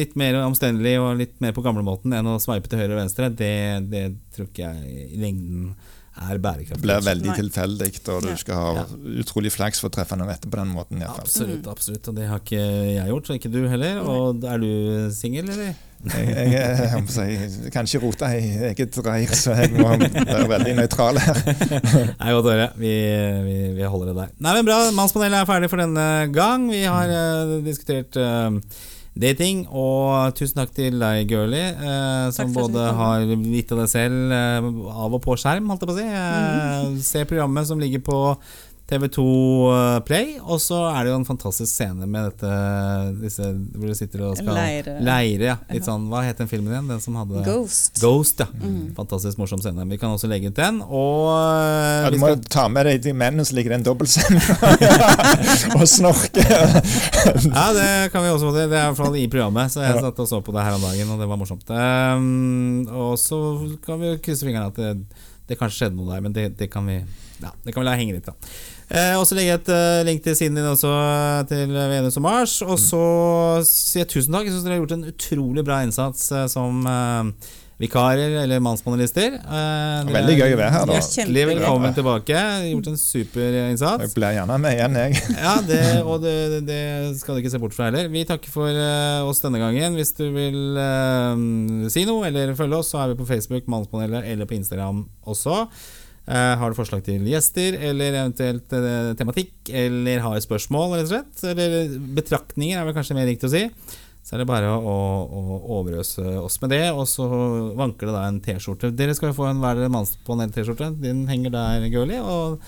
[0.00, 3.28] litt mer omstendelig og litt mer på gamlemåten enn å sveipe til høyre og venstre,
[3.28, 3.52] det,
[3.92, 5.74] det tror ikke jeg i lengden
[6.20, 6.80] er bærekraftig.
[6.80, 8.86] Det blir veldig tilfeldig, og du skal ha
[9.22, 11.00] utrolig flaks for å treffe noen rette på den måten.
[11.00, 11.06] i.
[11.06, 12.08] Absolutt, absolutt.
[12.10, 12.60] Og det har ikke
[12.96, 14.00] jeg gjort, så ikke du heller.
[14.04, 14.70] Og er du
[15.16, 15.76] singel, eller?
[16.00, 20.76] Jeg, jeg, jeg, jeg, kan ikke rote i eget reir, så jeg må være veldig
[20.78, 21.40] nøytral her.
[21.44, 22.70] Nei, godt å høre.
[22.80, 22.94] Vi,
[23.44, 24.30] vi, vi holder det der.
[24.40, 24.78] Nei, men Bra.
[24.96, 26.64] Mannspanelet er ferdig for denne gang.
[26.72, 28.56] Vi har uh, diskutert uh,
[29.18, 29.64] dating.
[29.68, 34.70] Og tusen takk til deg, Girlie, eh, som både har gitt av deg selv eh,
[35.04, 36.08] av og på skjerm, holdt jeg på å si.
[36.08, 38.20] Eh, Se programmet som ligger på
[38.90, 39.24] TV2
[40.06, 42.50] Play, og så er det jo en fantastisk scene med dette
[43.20, 44.96] disse, hvor du sitter og skal Leire.
[45.06, 45.56] Leire, ja.
[45.70, 46.88] Litt sånn, hva het den filmen igjen?
[46.90, 48.00] Den som hadde Ghost.
[48.02, 48.48] Ghost, ja.
[48.96, 49.86] Fantastisk morsom scene.
[49.92, 50.80] Vi kan også legge ut den.
[50.82, 53.86] Og eh, Ja, du må skal, ta med deg de mennene som ligger i den
[53.86, 54.58] dobbeltsenga
[55.78, 56.50] og snorker.
[56.50, 58.66] ja, det kan vi også få til.
[58.66, 60.78] Det er i hvert fall i programmet, så jeg satt og så på det her
[60.80, 61.70] om dagen, og det var morsomt.
[61.70, 63.40] Um, og så
[63.86, 66.90] kan vi krysse fingrene at det, det kanskje skjedde noe der, men det, det kan
[66.90, 67.00] vi
[67.40, 68.34] ja, det kan vi la henge litt, da.
[68.90, 70.90] Eh, og så legger jeg et eh, link til siden din også,
[71.46, 72.56] til Venus og Mars.
[72.66, 73.02] Og så
[73.68, 74.48] sier jeg tusen takk.
[74.48, 79.36] Jeg syns dere har gjort en utrolig bra innsats eh, som eh, vikarer eller mannspanelister.
[79.38, 80.98] Eh, Veldig gøy å være her, da.
[80.98, 82.42] Hjertelig velkommen tilbake.
[82.72, 84.16] Gjort en super Jeg innsats.
[84.18, 85.22] blir gjerne med igjen, jeg.
[85.46, 86.34] Ja, det, og det,
[86.66, 86.80] det
[87.22, 88.10] skal du ikke se bort fra heller.
[88.10, 89.94] Vi takker for eh, oss denne gangen.
[90.02, 94.26] Hvis du vil eh, si noe eller følge oss, så er vi på Facebook, Mannspanelet,
[94.34, 95.62] eller på Instagram også.
[96.30, 101.14] Eh, har du forslag til gjester, eller eventuelt eh, tematikk, eller har spørsmål, rett og
[101.16, 103.64] slett, eller betraktninger, er vel kanskje mer riktig å si,
[104.22, 107.26] så er det bare å, å, å overøse oss med det, og så
[107.78, 108.92] vanker det da en T-skjorte.
[108.94, 110.92] Dere skal jo få en hver deres mannspanel-T-skjorte.
[111.02, 112.60] Din henger der, Girlie, og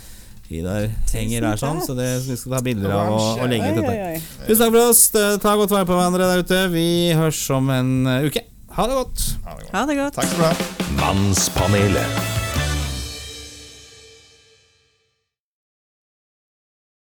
[0.53, 3.79] Vidar henger der sånn, så det, vi skal ta bilder av og, og legge ut
[3.79, 4.21] dette.
[4.49, 5.05] Tusen takk for oss.
[5.15, 6.61] Ta godt vare på hverandre der ute.
[6.75, 6.87] Vi
[7.17, 8.45] høres om en eh, uke.
[8.77, 9.27] Ha det godt.
[9.73, 10.19] Ha det godt.
[10.19, 10.89] Takk skal du ha.
[11.01, 12.52] Mannspanelet.